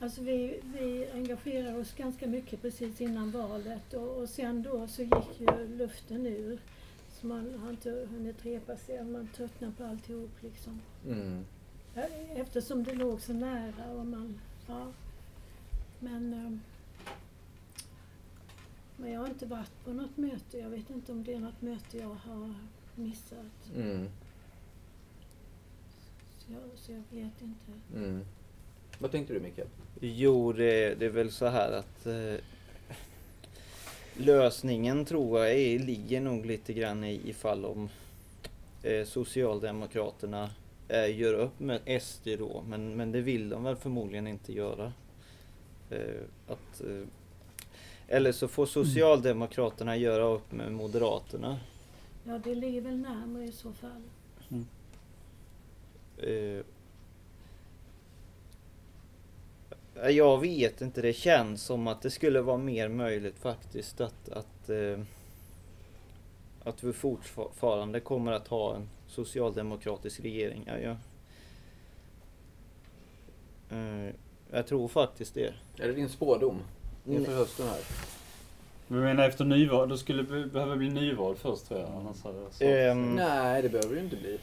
[0.00, 5.02] Alltså vi, vi engagerar oss ganska mycket precis innan valet och, och sen då så
[5.02, 6.58] gick ju luften ur.
[7.20, 10.80] Så man har inte hunnit repa sig, man tröttnar på alltihop liksom.
[11.06, 11.44] Mm.
[12.34, 14.40] Eftersom det låg så nära och man...
[14.66, 14.86] Ja.
[15.98, 16.60] Men...
[19.02, 20.58] Men jag har inte varit på något möte.
[20.58, 22.54] Jag vet inte om det är något möte jag har
[22.94, 23.70] missat.
[23.76, 24.08] Mm.
[26.38, 27.72] Så jag, så jag vet inte.
[27.94, 28.24] Mm.
[28.98, 29.68] Vad tänkte du Mikael?
[30.00, 32.44] Jo, det, det är väl så här att eh,
[34.16, 37.88] lösningen tror jag är, ligger nog lite grann i ifall om
[38.82, 40.50] eh, Socialdemokraterna
[40.88, 44.92] eh, gör upp med SD då, men, men det vill de väl förmodligen inte göra.
[45.90, 47.06] Eh, att, eh,
[48.08, 51.58] eller så får Socialdemokraterna göra upp med Moderaterna.
[52.24, 54.02] Ja, det ligger väl närmare i så fall.
[56.18, 56.62] Eh,
[60.10, 64.68] jag vet inte, det känns som att det skulle vara mer möjligt faktiskt att, att,
[64.68, 65.00] eh,
[66.64, 70.64] att vi fortfarande kommer att ha en socialdemokratisk regering.
[70.66, 70.96] Ja, ja.
[73.76, 74.14] Eh,
[74.50, 75.54] jag tror faktiskt det.
[75.76, 76.62] Är det din spådom
[77.06, 77.80] inför hösten här?
[78.88, 81.88] Men jag menar efter nyval, då skulle det behöva bli nyval först tror jag.
[82.00, 84.38] Annars hade jag sagt- Ehm, Nej, det behöver det ju inte bli.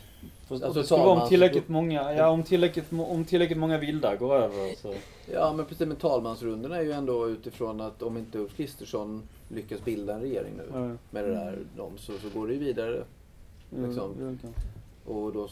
[0.49, 4.35] Alltså, det ska vara om tillräckligt många, ja, om tillräckligt, om tillräckligt många vilda går
[4.35, 4.93] över så.
[5.33, 5.87] Ja, men precis.
[5.87, 10.53] Men talmansrundorna är ju ändå utifrån att om inte Ulf Kristersson lyckas bilda en regering
[10.57, 10.79] nu Ja.
[11.11, 13.03] med det där dem, så, så går det ju vidare.
[13.69, 14.11] Liksom.
[14.43, 14.49] Ja,
[15.05, 15.49] ja, Och då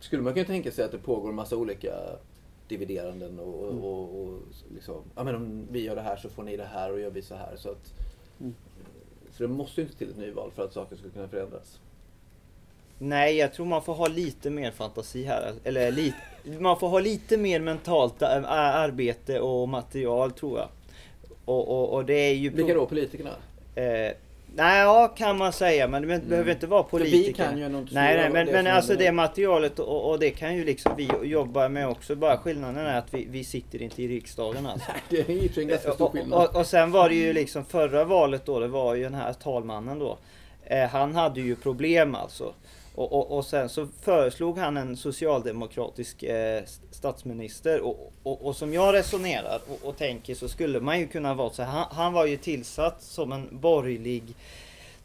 [0.00, 1.92] skulle man kunna tänka sig att det pågår en massa olika
[2.68, 3.84] divideranden och, och, Mm.
[3.84, 4.38] och, och
[4.74, 7.10] liksom, ja men om vi gör det här så får ni det här och gör
[7.10, 7.56] vi så här.
[7.56, 7.94] Så, att,
[8.40, 8.54] Mm.
[9.32, 11.80] så det måste ju inte till ett nyval för att saker ska kunna förändras.
[12.98, 15.52] Nej, jag tror man får ha lite mer fantasi här.
[15.64, 16.16] Eller lite,
[16.60, 20.68] man får ha lite mer mentalt arbete och material tror jag.
[21.44, 22.50] Och, och, och det är ju...
[22.50, 22.86] Vilka då?
[22.86, 23.30] Politikerna?
[23.74, 24.12] Eh,
[24.56, 26.28] nej, ja kan man säga, men det Mm.
[26.28, 27.26] behöver inte vara politiker.
[27.26, 30.30] vi kan ju inte Nej, nej, men, det men alltså det materialet och, och det
[30.30, 32.16] kan ju liksom vi jobba med också.
[32.16, 34.90] Bara skillnaden är att vi, vi sitter inte i riksdagen alltså.
[35.08, 36.48] Det är ju en ganska stor Och, skillnad.
[36.48, 39.32] och, och sen var det ju liksom förra valet då, det var ju den här
[39.32, 40.18] talmannen då.
[40.64, 42.52] Eh, han hade ju problem alltså.
[42.96, 48.72] Och, och, och sen så föreslog han en socialdemokratisk eh, statsminister och, och, och som
[48.74, 51.70] jag resonerar och, och tänker så skulle man ju kunna vara så här.
[51.70, 54.22] Han, han var ju tillsatt som en borgerlig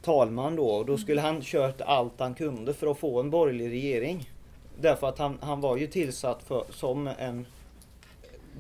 [0.02, 3.72] talman då och då skulle han kört allt han kunde för att få en borgerlig
[3.72, 4.30] regering.
[4.80, 7.46] Därför att han, han var ju tillsatt för, som en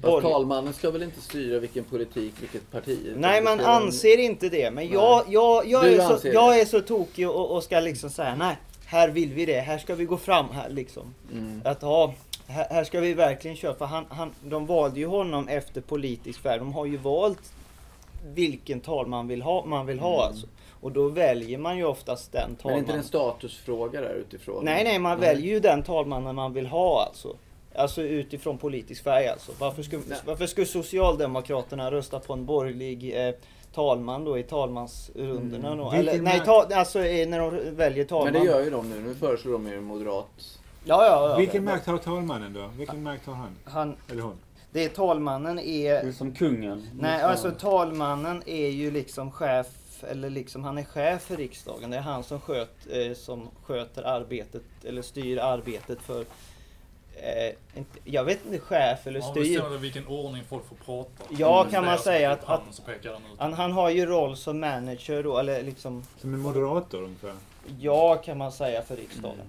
[0.01, 2.99] Fast talmannen ska väl inte styra vilken politik, vilket parti?
[3.15, 4.71] Nej man en- anser inte det.
[4.71, 8.36] Men jag, jag, jag, är så, jag är så tokig och, och ska liksom säga
[8.36, 8.57] nej,
[8.92, 9.60] här vill vi det.
[9.60, 11.14] Här ska vi gå fram här liksom.
[11.32, 11.62] Mm.
[11.66, 12.14] Att ja,
[12.48, 13.76] här, här ska vi verkligen köra.
[13.76, 16.60] För han, han, de valde ju honom efter politisk färg.
[16.60, 17.54] De har ju valt
[18.26, 20.28] vilken talman vill ha, man vill ha Mm.
[20.28, 20.48] alltså.
[20.82, 24.66] Och då väljer man ju oftast den Men är inte det en statusfråga där utifrån?
[24.66, 27.36] Nej, nej, man väljer ju den talmannen man vill ha alltså.
[27.76, 29.52] Alltså utifrån politisk färg alltså.
[29.60, 30.18] Varför skulle, Nej.
[30.26, 33.34] varför skulle Socialdemokraterna rösta på en borgerlig eh,
[33.74, 35.78] talman då i talmansrundorna Mm.
[35.78, 35.91] då?
[35.91, 38.34] Eller, nej, ta, alltså när de väljer talman.
[38.34, 38.99] Men det gör ju de nu.
[38.99, 40.59] Nu föreslår de ju moderat.
[40.84, 41.38] Ja, ja, ja.
[41.38, 42.69] Vilken makt har talmannen då?
[42.78, 43.55] Vilken makt har han?
[43.65, 44.36] Han, Eller hon?
[44.72, 46.07] det är talmannen Det är...
[46.07, 46.88] är som kungen.
[46.99, 49.67] Nej, alltså talmannen är ju liksom chef,
[50.03, 51.89] eller liksom han är chef för riksdagen.
[51.89, 56.26] Det är han som, sköt, eh, som sköter arbetet, eller styr arbetet för
[57.24, 59.41] Eh, jag vet inte chef eller styr.
[59.41, 61.24] bestämmer vilken ordning folk får prata.
[61.38, 63.05] Ja, Det kan man säga att- ut.
[63.38, 67.34] Han, han har ju roll som manager då, eller liksom, Som en moderator ungefär.
[67.80, 69.36] ja kan man säga för riksdagen.
[69.36, 69.47] Mm.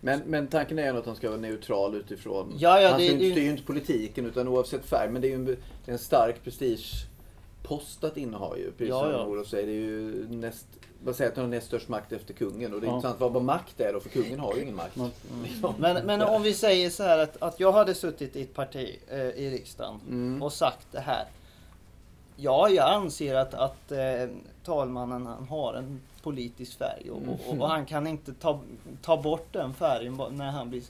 [0.00, 2.52] Men, men tanken är ju att han ska vara neutral utifrån.
[2.58, 5.10] Ja, ja, han det- styr, det- styr ju inte politiken utan oavsett färg.
[5.10, 5.48] Men det är ju en,
[5.86, 8.70] är en stark prestigepost att inneha ju.
[8.70, 9.24] Precis Ja, som ja.
[9.26, 9.66] Olof säger.
[9.66, 10.66] Det är ju näst,
[11.04, 12.74] vad säger att han har näst störst makt efter kungen.
[12.74, 12.94] Och det är Ja.
[12.96, 14.96] intressant vad, vad makt är då, för kungen har ju ingen makt.
[14.96, 15.10] Man-
[15.44, 15.74] Liksom.
[15.78, 18.98] Men, men om vi säger så här att, att jag hade suttit i ett parti
[19.08, 20.42] eh, i riksdagen Mm.
[20.42, 21.24] och sagt det här.
[22.36, 24.28] Ja, jag anser att, att eh,
[24.64, 27.62] talmannen han har en politisk färg och, och, Mm.
[27.62, 28.60] och han kan inte ta,
[29.02, 30.82] ta bort den färgen när han blir...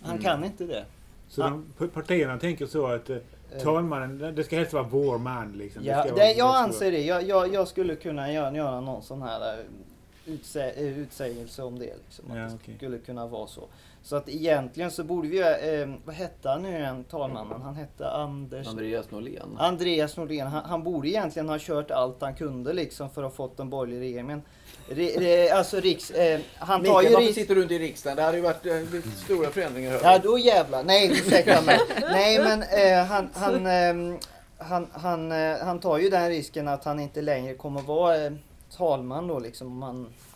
[0.00, 0.22] Han Mm.
[0.22, 0.84] kan inte det.
[1.28, 1.60] Så Ah.
[1.78, 3.16] de, partierna tänker så att eh,
[3.62, 5.84] talmannen, det ska helst vara vår man liksom.
[5.84, 7.00] Ja, det, vara- jag anser det.
[7.02, 9.64] Jag, jag, jag skulle kunna göra, göra någon sån här eh,
[10.26, 11.94] utse, eh, utsägelse om det.
[12.04, 12.76] Liksom, att Ja, det okej.
[12.76, 13.64] skulle kunna vara så.
[14.04, 17.62] Så att egentligen så borde vi, eh, vad hette han nu igen, talmannen?
[17.62, 18.68] Han hette Anders...
[18.68, 19.56] Andreas Norlén.
[19.58, 23.60] Andreas Nordén, han, han borde egentligen ha kört allt han kunde liksom för att fått
[23.60, 24.26] en borgerlig regering.
[24.26, 24.42] Men
[24.88, 27.40] re, re, alltså riks, eh, han tar Mikael, ju varför risk...
[27.40, 28.16] sitter du inte i riksdagen?
[28.16, 29.90] Det hade ju varit eh, stora förändringar.
[29.90, 30.84] hör Ja då jävlar.
[30.84, 31.78] Nej ursäkta mig.
[32.00, 34.18] Nej men eh, han, han, ehm,
[34.58, 38.32] han, han, eh, han tar ju den risken att han inte längre kommer vara eh,
[38.76, 39.66] talman då liksom.
[39.66, 40.33] om Han, Eh,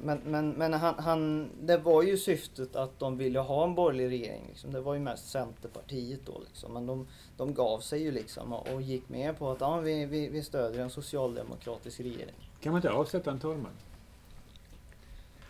[0.00, 4.10] Men, men, men han, han, det var ju syftet att de ville ha en borgerlig
[4.10, 4.44] regering.
[4.48, 4.72] Liksom.
[4.72, 6.40] Det var ju mest Centerpartiet då.
[6.46, 6.72] Liksom.
[6.72, 10.06] Men de, de gav sig ju liksom och, och gick med på att ja, vi,
[10.06, 12.50] vi, vi stödjer en socialdemokratisk regering.
[12.60, 13.72] Kan man inte avsätta en talman?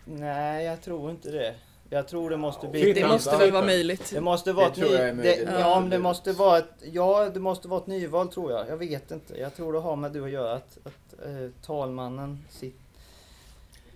[0.04, 1.54] Nej, jag tror inte det.
[1.90, 2.92] Jag tror det måste bli...
[2.92, 4.10] Det måste väl vara möjligt.
[4.14, 7.68] Det måste vara Det ett ny, det, ja, det måste vara ett, ja, det måste
[7.68, 8.68] vara ett nyval tror jag.
[8.68, 9.40] Jag vet inte.
[9.40, 12.81] Jag tror det har med det att göra att, att eh, talmannen sitter...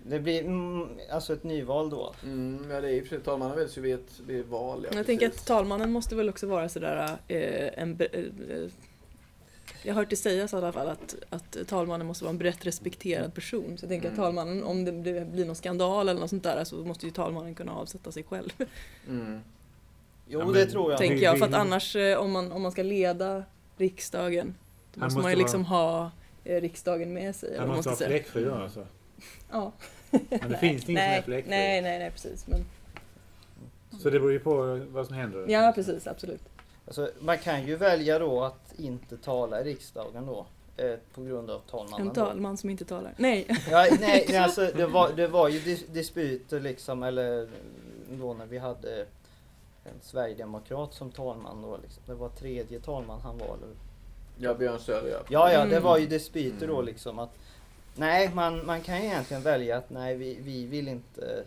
[0.09, 2.15] Det blir mm, alltså ett nyval då.
[2.23, 4.87] Mm, ja, det är för sig, talmannen väljs ju vid ett, vid ett val.
[4.91, 5.43] Ja, Jag tänker precis.
[5.43, 7.97] att talmannen måste väl också vara sådär eh, en...
[7.97, 8.33] bre-
[8.65, 8.71] eh,
[9.83, 12.67] jag har hört det sägas i alla fall att, att talmannen måste vara en brett
[12.67, 13.79] respekterad person.
[13.79, 14.25] Så jag tänker att Mm.
[14.27, 14.93] talmannen, om det,
[15.33, 18.51] blir någon skandal eller något sånt där så måste ju talmannen kunna avsätta sig själv.
[19.09, 19.41] Mm.
[20.29, 20.99] Jo, Ja, men det tror jag.
[20.99, 21.39] tänker jag.
[21.39, 23.45] För att annars om man, om man ska leda
[23.77, 24.55] riksdagen
[24.95, 26.11] då Han måste man måste ju liksom ha
[26.45, 27.59] eh, riksdagen med sig.
[27.59, 28.09] Han måste ska säga.
[28.11, 28.87] fläckfri alltså.
[29.51, 29.73] Ja.
[30.11, 31.51] Men det finns ingen som nej, är fläckfri.
[31.51, 32.47] nej, nej, nej, precis.
[32.47, 32.65] Men,
[34.01, 35.45] Så det beror ju på vad som händer.
[35.49, 36.43] ja, precis, absolut.
[36.87, 40.47] Alltså, man kan ju välja då att inte tala i riksdagen då.
[40.77, 42.01] Eh, på grund av talmannen.
[42.01, 42.15] En då.
[42.15, 43.15] talman som inte talar.
[43.17, 43.47] Nej.
[43.71, 47.49] Ja, nej, alltså, det, var, det var ju dis dispyter liksom, eller
[48.11, 49.01] då när vi hade
[49.85, 51.77] en sverigedemokrat som talman då.
[51.83, 52.03] Liksom.
[52.07, 53.47] Det var tredje talman han var.
[53.47, 53.69] Eller?
[54.39, 55.19] Ja, Björn Söder ja.
[55.29, 55.83] Ja, ja, det Mm.
[55.83, 56.87] var ju dispyter då Mm.
[56.87, 57.31] liksom att
[57.97, 61.45] Nej, man, man kan ju egentligen välja att nej, vi, vi vill inte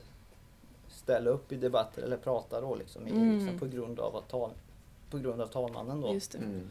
[0.89, 3.37] ställa upp i debatter eller prata då liksom, i, Mm.
[3.39, 4.49] liksom på grund av att tal,
[5.11, 6.13] på grund av talmannen då.
[6.13, 6.37] Just det.
[6.37, 6.67] Mm.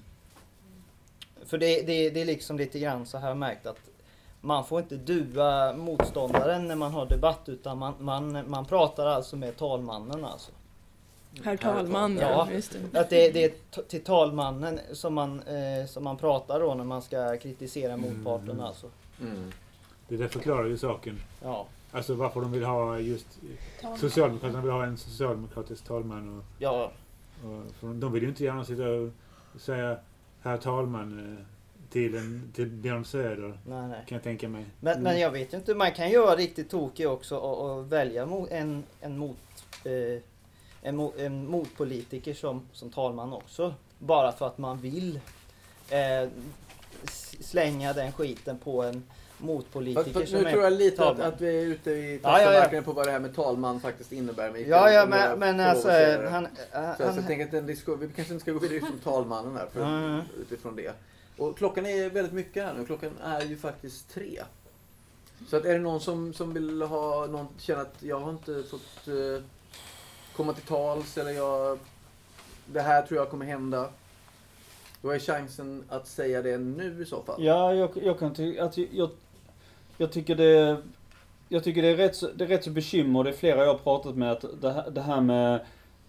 [1.45, 3.77] För det, det, det är liksom lite grann så här märkt att
[4.41, 9.37] man får inte dua motståndaren när man har debatt utan man, man, man pratar alltså
[9.37, 10.51] med talmannen alltså.
[11.45, 12.49] Herr talman, ja.
[12.53, 13.01] Just det.
[13.01, 17.03] Att det, det är till talmannen som man, eh, som man pratar då när man
[17.03, 18.61] ska kritisera motparten Mm.
[18.65, 18.87] alltså.
[19.21, 19.53] Mm.
[20.09, 21.21] Det där förklarar ju saken.
[21.43, 23.27] Ja, Alltså varför de vill ha just...
[23.97, 26.39] Socialdemokraterna vill ha en socialdemokratisk talman.
[26.39, 26.93] Och, ja,
[27.81, 29.11] och, de vill ju inte gärna sitta och
[29.61, 29.99] säga
[30.43, 31.45] herr talman eh,
[31.91, 33.59] till, en, till Björn Söder.
[33.67, 34.05] nej nej.
[34.07, 34.65] Kan jag tänka mig.
[34.81, 37.93] Men, men jag vet ju inte, man kan ju vara riktigt tokig också och, och
[37.93, 39.37] välja en, en, mot,
[39.85, 40.23] eh,
[40.83, 43.75] en, mo, en motpolitiker som, som talman också.
[43.99, 45.21] Bara för att man vill
[45.91, 46.29] eh,
[47.41, 49.03] slänga den skiten på en
[49.39, 51.33] motpolitiker Fast, som nu tror jag lite att, talman.
[51.35, 52.83] att vi är ute i Ja, ja, ja.
[52.83, 54.51] på vad det här med talman faktiskt innebär.
[54.53, 55.89] Mikael, Ja, ja, men, men alltså,
[56.31, 58.81] han, Så, han, så jag tänker att den diskussion, vi kanske inte ska gå vidare
[58.81, 60.21] från talmannen här för, Mm.
[60.41, 60.93] utifrån det.
[61.37, 62.85] Och klockan är väldigt mycket här nu.
[62.87, 64.43] Klockan är ju faktiskt tre.
[65.49, 68.63] Så att är det någon som, som vill ha, någon känner att jag har inte
[68.71, 69.43] fått eh,
[70.37, 71.79] komma till tals eller jag,
[72.67, 73.89] det här tror jag kommer hända.
[75.03, 77.45] Då är chansen att säga det nu i så fall.
[77.45, 79.11] Ja, jag, jag kan tycka att jag,
[79.99, 80.77] jag, tycker det
[81.49, 83.73] jag tycker det är rätt så, det är rätt så bekymmer, det är flera jag
[83.73, 85.61] har pratat med, att det här, det här med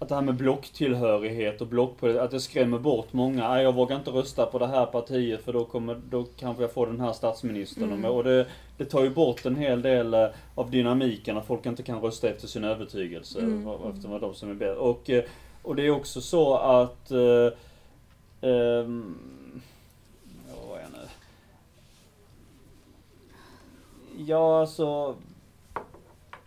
[0.01, 3.49] att det här med blocktillhörighet och blockpolitik, att det skrämmer bort många.
[3.49, 6.73] Nej, jag vågar inte rösta på det här partiet för då, kommer, då kanske jag
[6.73, 7.91] får den här statsministern.
[7.91, 8.05] Mm.
[8.05, 11.83] Och det, det tar ju bort en hel del eh, av dynamiken, att folk inte
[11.83, 13.67] kan rösta efter sin övertygelse, Mm.
[13.67, 14.77] efter vad de som är bäst.
[14.79, 15.23] Och, eh,
[15.61, 17.51] och det är också så att eh,
[18.41, 19.15] ehm,
[20.47, 21.07] ja, vad är jag nu?
[24.28, 25.15] Ja, alltså.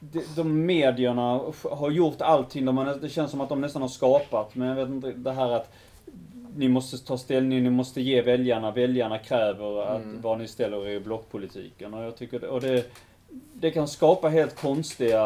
[0.01, 2.65] De, de medierna har gjort allting.
[2.65, 4.55] De har, det känns som att de nästan har skapat.
[4.55, 5.73] Men jag vet inte, det här att
[6.57, 8.71] ni måste ta ställning, ni måste ge väljarna.
[8.71, 10.21] Väljarna kräver att Mm.
[10.21, 11.95] vad ni ställer er i blockpolitiken.
[11.95, 12.93] Och jag tycker och det,
[13.53, 15.21] det kan skapa helt konstiga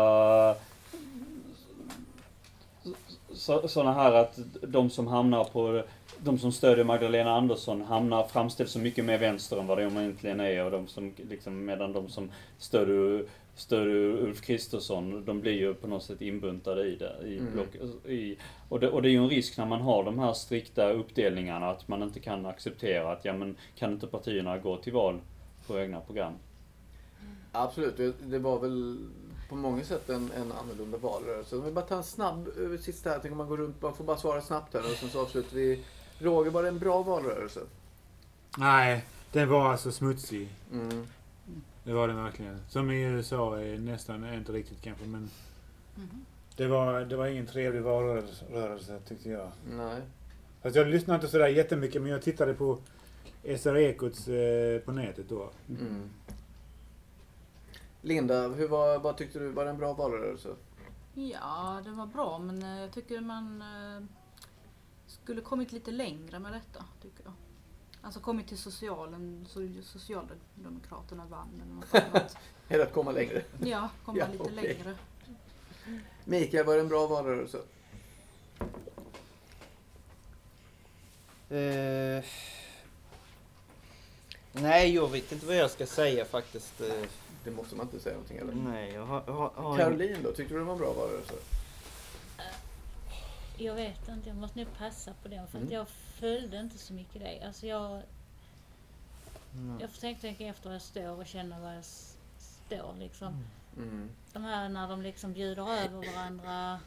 [3.67, 5.83] sådana här att de som hamnar på
[6.19, 10.41] de som stödjer Magdalena Andersson hamnar, framställs så mycket mer vänster än vad de egentligen
[10.41, 15.75] är och de som liksom, medan de som stödjer, stödjer Ulf Kristersson, de blir ju
[15.75, 17.17] på något sätt inbuntade i det.
[17.25, 17.53] I Mm.
[17.53, 17.75] block,
[18.07, 18.37] i,
[18.69, 21.71] och, det och det är ju en risk när man har de här strikta uppdelningarna
[21.71, 25.21] att man inte kan acceptera att, ja men kan inte partierna gå till val
[25.67, 26.33] på egna program?
[27.53, 28.99] Absolut, det, det var väl
[29.49, 31.57] på många sätt en, en annorlunda valrörelse.
[31.57, 33.95] Om vi bara tar en snabb eh, sista här, tänk om man går runt, man
[33.95, 35.85] får bara svara snabbt här och sen så avslutar vi.
[36.19, 37.61] Roger, var det en bra valrörelse?
[38.59, 40.49] Nej, den var alltså smutsig.
[40.73, 41.07] Mm.
[41.85, 42.61] Det var den verkligen.
[42.69, 45.31] Som i USA är nästan inte riktigt kanske men
[45.99, 46.25] Mhm.
[46.57, 49.51] det var, det var ingen trevlig valrörelse tyckte jag.
[49.71, 50.03] Nej.
[50.63, 52.79] Fast jag lyssnade inte sådär jättemycket men jag tittade på
[53.59, 55.51] SR Ekots eh, på nätet då.
[55.69, 56.11] Mm.
[58.03, 59.49] Linda, hur var, vad tyckte du?
[59.49, 60.49] Var det en bra valrörelse?
[61.15, 64.03] Ja, det var bra men eh, jag tycker man eh,
[65.27, 66.85] skulle kommit lite längre med detta.
[67.03, 67.33] Tycker jag.
[68.03, 72.37] Alltså kommit till socialen så Socialdemokraterna vann eller något annat.
[72.69, 73.43] Eller att komma längre.
[73.65, 74.55] Ja, komma Ja, lite okej.
[74.55, 74.95] längre.
[76.25, 77.59] Mikael, var det en bra valrörelse?
[81.51, 82.25] Eh,
[84.53, 86.79] nej, jag vet inte vad jag ska säga faktiskt.
[87.45, 88.55] Det måste man inte säga någonting eller?
[88.55, 89.23] nej, jag har...
[89.27, 91.35] Jag har, jag har Caroline då, tyckte du det var en bra valrörelse?
[93.59, 95.75] Jag vet inte, jag måste nog passa på den för att Mm.
[95.75, 97.43] jag följde inte så mycket det.
[97.47, 98.03] Alltså jag,
[99.53, 99.77] Nej.
[99.81, 101.85] jag försökte tänka efter var jag står och känna var jag
[102.39, 103.45] står liksom.
[103.77, 104.09] Mm.
[104.33, 106.81] De här när de liksom bjuder över varandra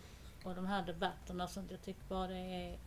[0.43, 1.71] och de här debatterna och sånt.
[1.71, 2.77] Jag tycker bara det är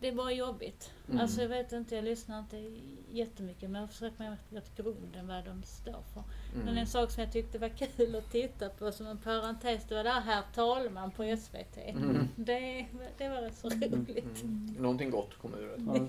[0.00, 0.90] det är bara jobbigt.
[1.08, 1.20] Mm.
[1.20, 2.70] Alltså jag vet inte, jag lyssnar inte
[3.12, 6.22] jättemycket men jag försöker mig gå till grunden vad de står för.
[6.54, 6.78] Men Mm.
[6.78, 10.04] en sak som jag tyckte var kul att titta på som en parentes, det var
[10.04, 11.76] där Herr talman på SVT.
[11.76, 12.28] Mm.
[12.36, 12.86] Det,
[13.18, 14.42] det var rätt så roligt.
[14.42, 14.74] Mm.
[14.78, 15.82] Någonting gott kommer ur det.
[15.86, 15.96] Ja.
[15.96, 16.08] Mm.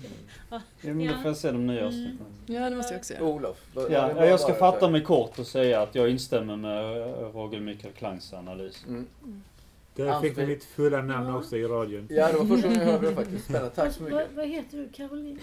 [0.50, 2.26] Ja, men då får jag se de nya avsnitten.
[2.46, 3.24] Ja, det måste jag också göra.
[3.26, 6.84] Olof, det Ja, jag ska fatta mig kort och säga att jag instämmer med
[7.34, 8.86] Roger Mikael Klangs analys.
[8.88, 9.08] Mm.
[10.06, 10.48] Där fick ni Ann-Sofie.
[10.48, 11.38] mitt fulla namn Ja.
[11.38, 12.08] också i radion.
[12.10, 13.44] Ja, det var första gången jag hörde det faktiskt.
[13.46, 13.70] Spännande.
[13.70, 14.36] Tack så Vad, mycket.
[14.36, 14.90] vad heter du?
[14.90, 15.40] Caroline?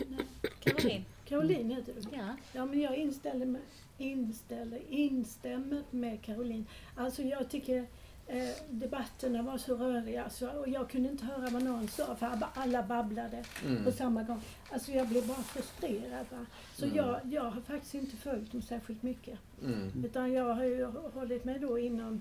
[0.61, 1.05] Caroline.
[1.25, 2.17] Caroline heter du?
[2.17, 2.37] Ja.
[2.53, 3.61] Ja, men jag inställer mig,
[3.99, 6.67] inställer, instämmer med Caroline.
[6.97, 7.87] Alltså jag tycker
[8.27, 12.39] eh, debatterna var så röriga så, och jag kunde inte höra vad någon sa för
[12.55, 13.93] alla babblade på Mm.
[13.93, 14.41] samma gång.
[14.71, 16.27] Alltså jag blev bara frustrerad.
[16.31, 16.47] Va?
[16.75, 16.97] Så Mm.
[16.97, 19.39] jag, jag har faktiskt inte följt dem särskilt mycket.
[19.65, 20.05] Mm.
[20.05, 20.85] Utan jag har ju
[21.15, 22.21] hållit mig då inom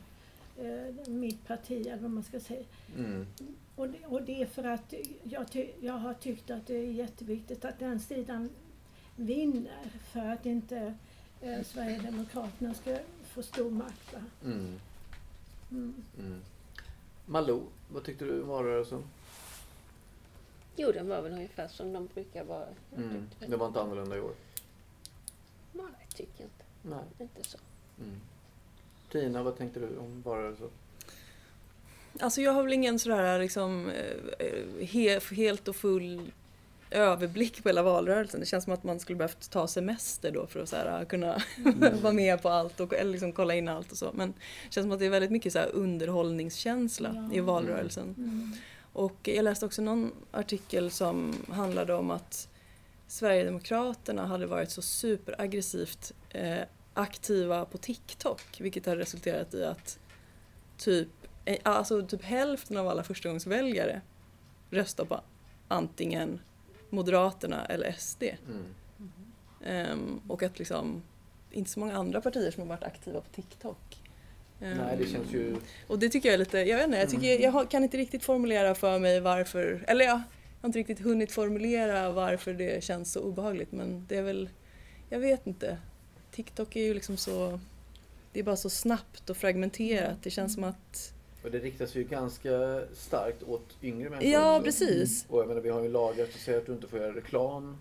[0.57, 2.65] eh, mitt parti, eller vad man ska säga.
[2.97, 3.27] Mm.
[3.75, 4.93] Och det, och det är för att
[5.23, 8.49] jag, ty, jag har tyckt att det är jätteviktigt att den sidan
[9.15, 10.95] vinner för att inte
[11.41, 14.15] eh, Sverigedemokraterna ska få stor makt.
[14.43, 14.79] Mm.
[15.71, 16.03] Mm.
[16.19, 16.41] Mm.
[17.25, 17.61] Malou,
[17.93, 19.03] vad tyckte du om valrörelsen?
[20.75, 22.67] Jo, den var väl ungefär som de brukar vara.
[22.97, 23.29] Mm.
[23.29, 24.33] tyckte Det var inte annorlunda i år?
[25.73, 25.85] Nej,
[26.15, 26.63] tycker jag inte.
[26.81, 27.03] Nej.
[27.27, 27.57] Inte så.
[27.99, 28.19] Mm.
[29.15, 30.69] Tina, vad tänkte du om valrörelsen?
[32.19, 33.89] Alltså jag har väl ingen sådär liksom
[34.39, 36.31] eh, he, helt och full
[36.91, 38.39] överblick på hela valrörelsen.
[38.39, 41.41] Det känns som att man skulle behövt ta semester då för att så här, kunna
[42.01, 44.11] vara med på allt och eller liksom kolla in allt och så.
[44.13, 44.29] Men
[44.67, 47.35] det känns som att det är väldigt mycket så här underhållningskänsla Ja.
[47.35, 48.15] i valrörelsen.
[48.17, 48.51] Mm.
[48.93, 52.49] Och jag läste också någon artikel som handlade om att
[53.07, 56.59] Sverigedemokraterna hade varit så superaggressivt eh,
[56.97, 59.99] aktiva på TikTok vilket har resulterat i att
[60.77, 61.07] typ,
[61.45, 64.01] eh, alltså typ hälften av alla förstagångsväljare
[64.69, 65.21] röstar på
[65.67, 66.39] antingen
[66.89, 68.23] Moderaterna eller SD.
[68.23, 68.63] Mm.
[69.65, 71.03] Ehm, och att liksom
[71.51, 74.01] inte så många andra partier som har varit aktiva på TikTok.
[74.61, 75.55] Ehm, Nej, det känns ju...
[75.87, 77.97] och det tycker jag är lite, jag vet inte, jag, tycker, jag har- kan inte
[77.97, 80.13] riktigt formulera för mig varför, eller jag
[80.61, 84.49] har inte riktigt hunnit formulera varför det känns så obehagligt men det är väl,
[85.09, 85.77] jag vet inte.
[86.35, 87.59] TikTok är ju liksom så,
[88.33, 90.17] det är bara så snabbt och fragmenterat.
[90.23, 91.13] Det känns som att,
[91.43, 94.31] Och det riktas ju ganska starkt åt yngre människor.
[94.31, 94.63] ja också.
[94.65, 95.25] precis.
[95.29, 97.77] Och jag menar, vi har ju lagar som säger att du inte får göra reklam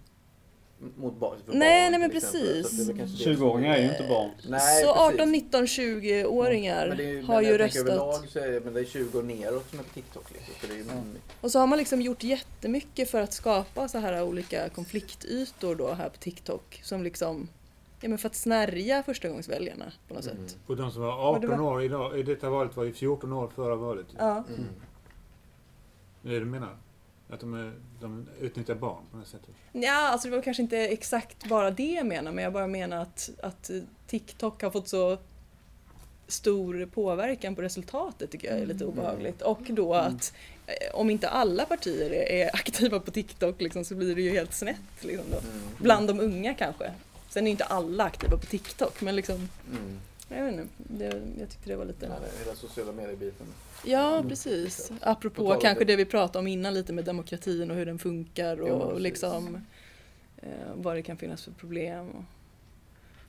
[0.97, 1.39] mot barn.
[1.47, 2.63] för Nej, barn, nej, men precis.
[2.63, 4.31] Så att det är väl kanske det som 20-åringar är ju inte barn.
[4.49, 5.21] Nej, så precis.
[5.21, 7.81] 18, 19, 20-åringar Men det är ju, har men ju röstat.
[7.81, 10.33] Överlag så är det, men det är 20 år neråt som är på TikTok.
[10.33, 10.85] Liksom, så det är ju,
[11.41, 15.93] Och så har man liksom gjort jättemycket för att skapa så här olika konfliktytor då
[15.93, 17.49] här på TikTok som liksom,
[18.01, 20.49] ja men för att snärja förstagångsväljarna på något Mm.
[20.49, 20.59] sätt.
[20.67, 22.93] Och de som var Och 18 det var- år idag, i detta valet var ju
[22.93, 24.07] 14 år förra valet.
[24.19, 24.31] Ja.
[24.49, 24.67] Mm.
[26.23, 26.77] Det är det du menar?
[27.31, 29.51] Att de, är, de utnyttjar barn på det sättet?
[29.73, 32.97] Ja, alltså det var kanske inte exakt bara det jag menar, men jag bara menar
[33.03, 33.71] att, att
[34.07, 35.19] TikTok har fått så
[36.27, 39.43] stor påverkan på resultatet tycker jag är lite obehagligt.
[39.43, 40.33] Och då att
[40.67, 44.31] eh, om inte alla partier är, är aktiva på TikTok liksom, så blir det ju
[44.31, 44.77] helt snett.
[45.01, 45.39] Liksom då.
[45.39, 45.61] Mm.
[45.79, 46.93] Bland de unga kanske.
[47.35, 50.01] Sen är inte alla aktiva på TikTok, men liksom, Mm.
[50.29, 52.07] jag vet inte, det, jag tyckte det var lite...
[52.07, 53.47] Ja, hela sociala medier-biten.
[53.85, 54.29] Ja, Mm.
[54.29, 54.89] precis.
[54.89, 55.97] På Apropå kanske det.
[55.97, 59.03] vi pratade om innan lite med demokratin och hur den funkar och, Ja, precis.
[59.03, 59.57] liksom
[60.37, 62.09] eh, vad det kan finnas för problem.
[62.11, 62.25] Och...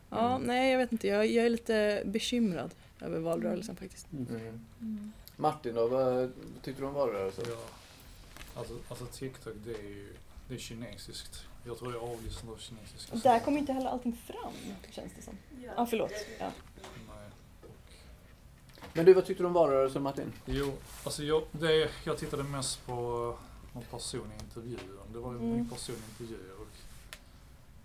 [0.10, 0.48] Ja, Mm.
[0.48, 1.08] nej jag vet inte.
[1.08, 4.08] Jag, jag är lite bekymrad över valrörelsen faktiskt.
[4.12, 4.60] Mm.
[4.82, 5.12] Mm.
[5.36, 6.32] Martin då, vad
[6.62, 7.46] tyckte du om valrörelsen?
[7.48, 7.64] Ja.
[8.60, 10.14] Alltså, alltså TikTok det är ju
[10.50, 11.46] det är kinesiskt.
[11.68, 14.54] Jag tror det är avlyssnat av kinesiska Där kommer inte heller allting fram,
[14.92, 15.38] känns det som.
[15.64, 16.12] Ja, ah, förlåt.
[16.40, 16.52] Ja.
[18.94, 20.34] Men du, vad tyckte du om valrörelsen Martin?
[20.46, 22.94] Jo, alltså jag, det, jag tittade mest på
[23.74, 24.80] någon person i intervjun.
[25.14, 25.60] Det var ju Mm.
[25.60, 26.68] en person i intervjuer och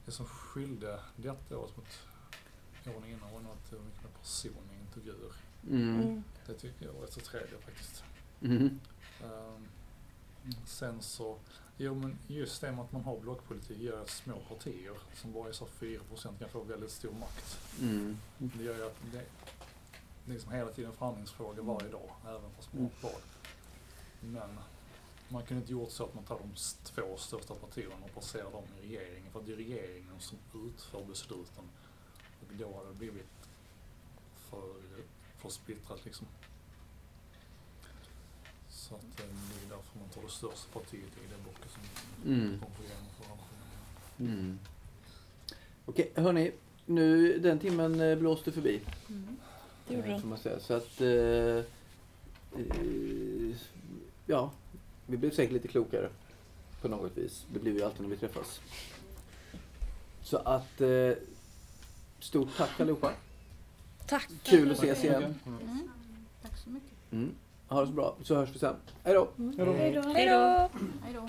[0.07, 1.87] det som skilde detta året mot
[2.87, 5.33] åren innan var nog att det var mycket mer personliga intervjuer.
[5.71, 6.25] Mm.
[6.47, 8.05] Det tycker jag var rätt så trevligt faktiskt.
[8.43, 8.81] Mm.
[9.25, 9.67] Ehm,
[10.67, 11.37] sen så,
[11.83, 15.49] Jo men just det med att man har blockpolitik gör att små partier som bara
[15.49, 17.59] är så 4% kan få väldigt stor makt.
[17.81, 18.19] Mm.
[18.39, 19.25] Det gör ju att det, är
[20.25, 23.21] liksom hela tiden förhandlingsfråga varje dag, även för små val.
[24.21, 24.59] Men
[25.29, 26.55] man kunde inte gjort så att man tar de
[26.85, 29.33] två största partierna och placerar dem i regeringen.
[29.33, 31.65] För det är regeringen som utför besluten.
[32.41, 33.49] Och då hade det blivit
[34.35, 34.75] för,
[35.39, 36.27] för splittrat liksom.
[38.91, 41.83] Så att eh, det är därför man tar det största partiet i det blocket som
[42.33, 42.59] Mm.
[42.59, 43.47] kommer få genomföra.
[44.19, 44.59] Mm.
[45.87, 46.53] Okej, hörni.
[46.87, 48.81] Nu, den timmen eh, blåste förbi.
[49.89, 50.37] Det gjorde eh, den.
[50.37, 50.59] Får.
[50.61, 51.01] Så att...
[51.01, 51.65] Eh,
[52.61, 53.57] eh,
[54.27, 54.51] ja,
[55.07, 56.09] vi blev säkert lite klokare.
[56.83, 57.47] På något vis.
[57.53, 58.61] Det blir vi alltid när vi träffas.
[60.23, 60.81] Så att...
[60.81, 61.13] Eh,
[62.21, 63.13] stort tack allihopa.
[64.07, 64.29] Tack!
[64.43, 65.35] Kul att ses igen.
[65.47, 65.89] Mm.
[66.43, 67.13] Tack så mycket.
[67.13, 67.35] Mm.
[67.71, 68.75] Ha det så bra, så hörs vi sen.
[69.05, 69.29] Hej då!
[69.57, 69.73] Hej då.
[69.73, 70.69] Hej då!
[71.05, 71.29] Hej då.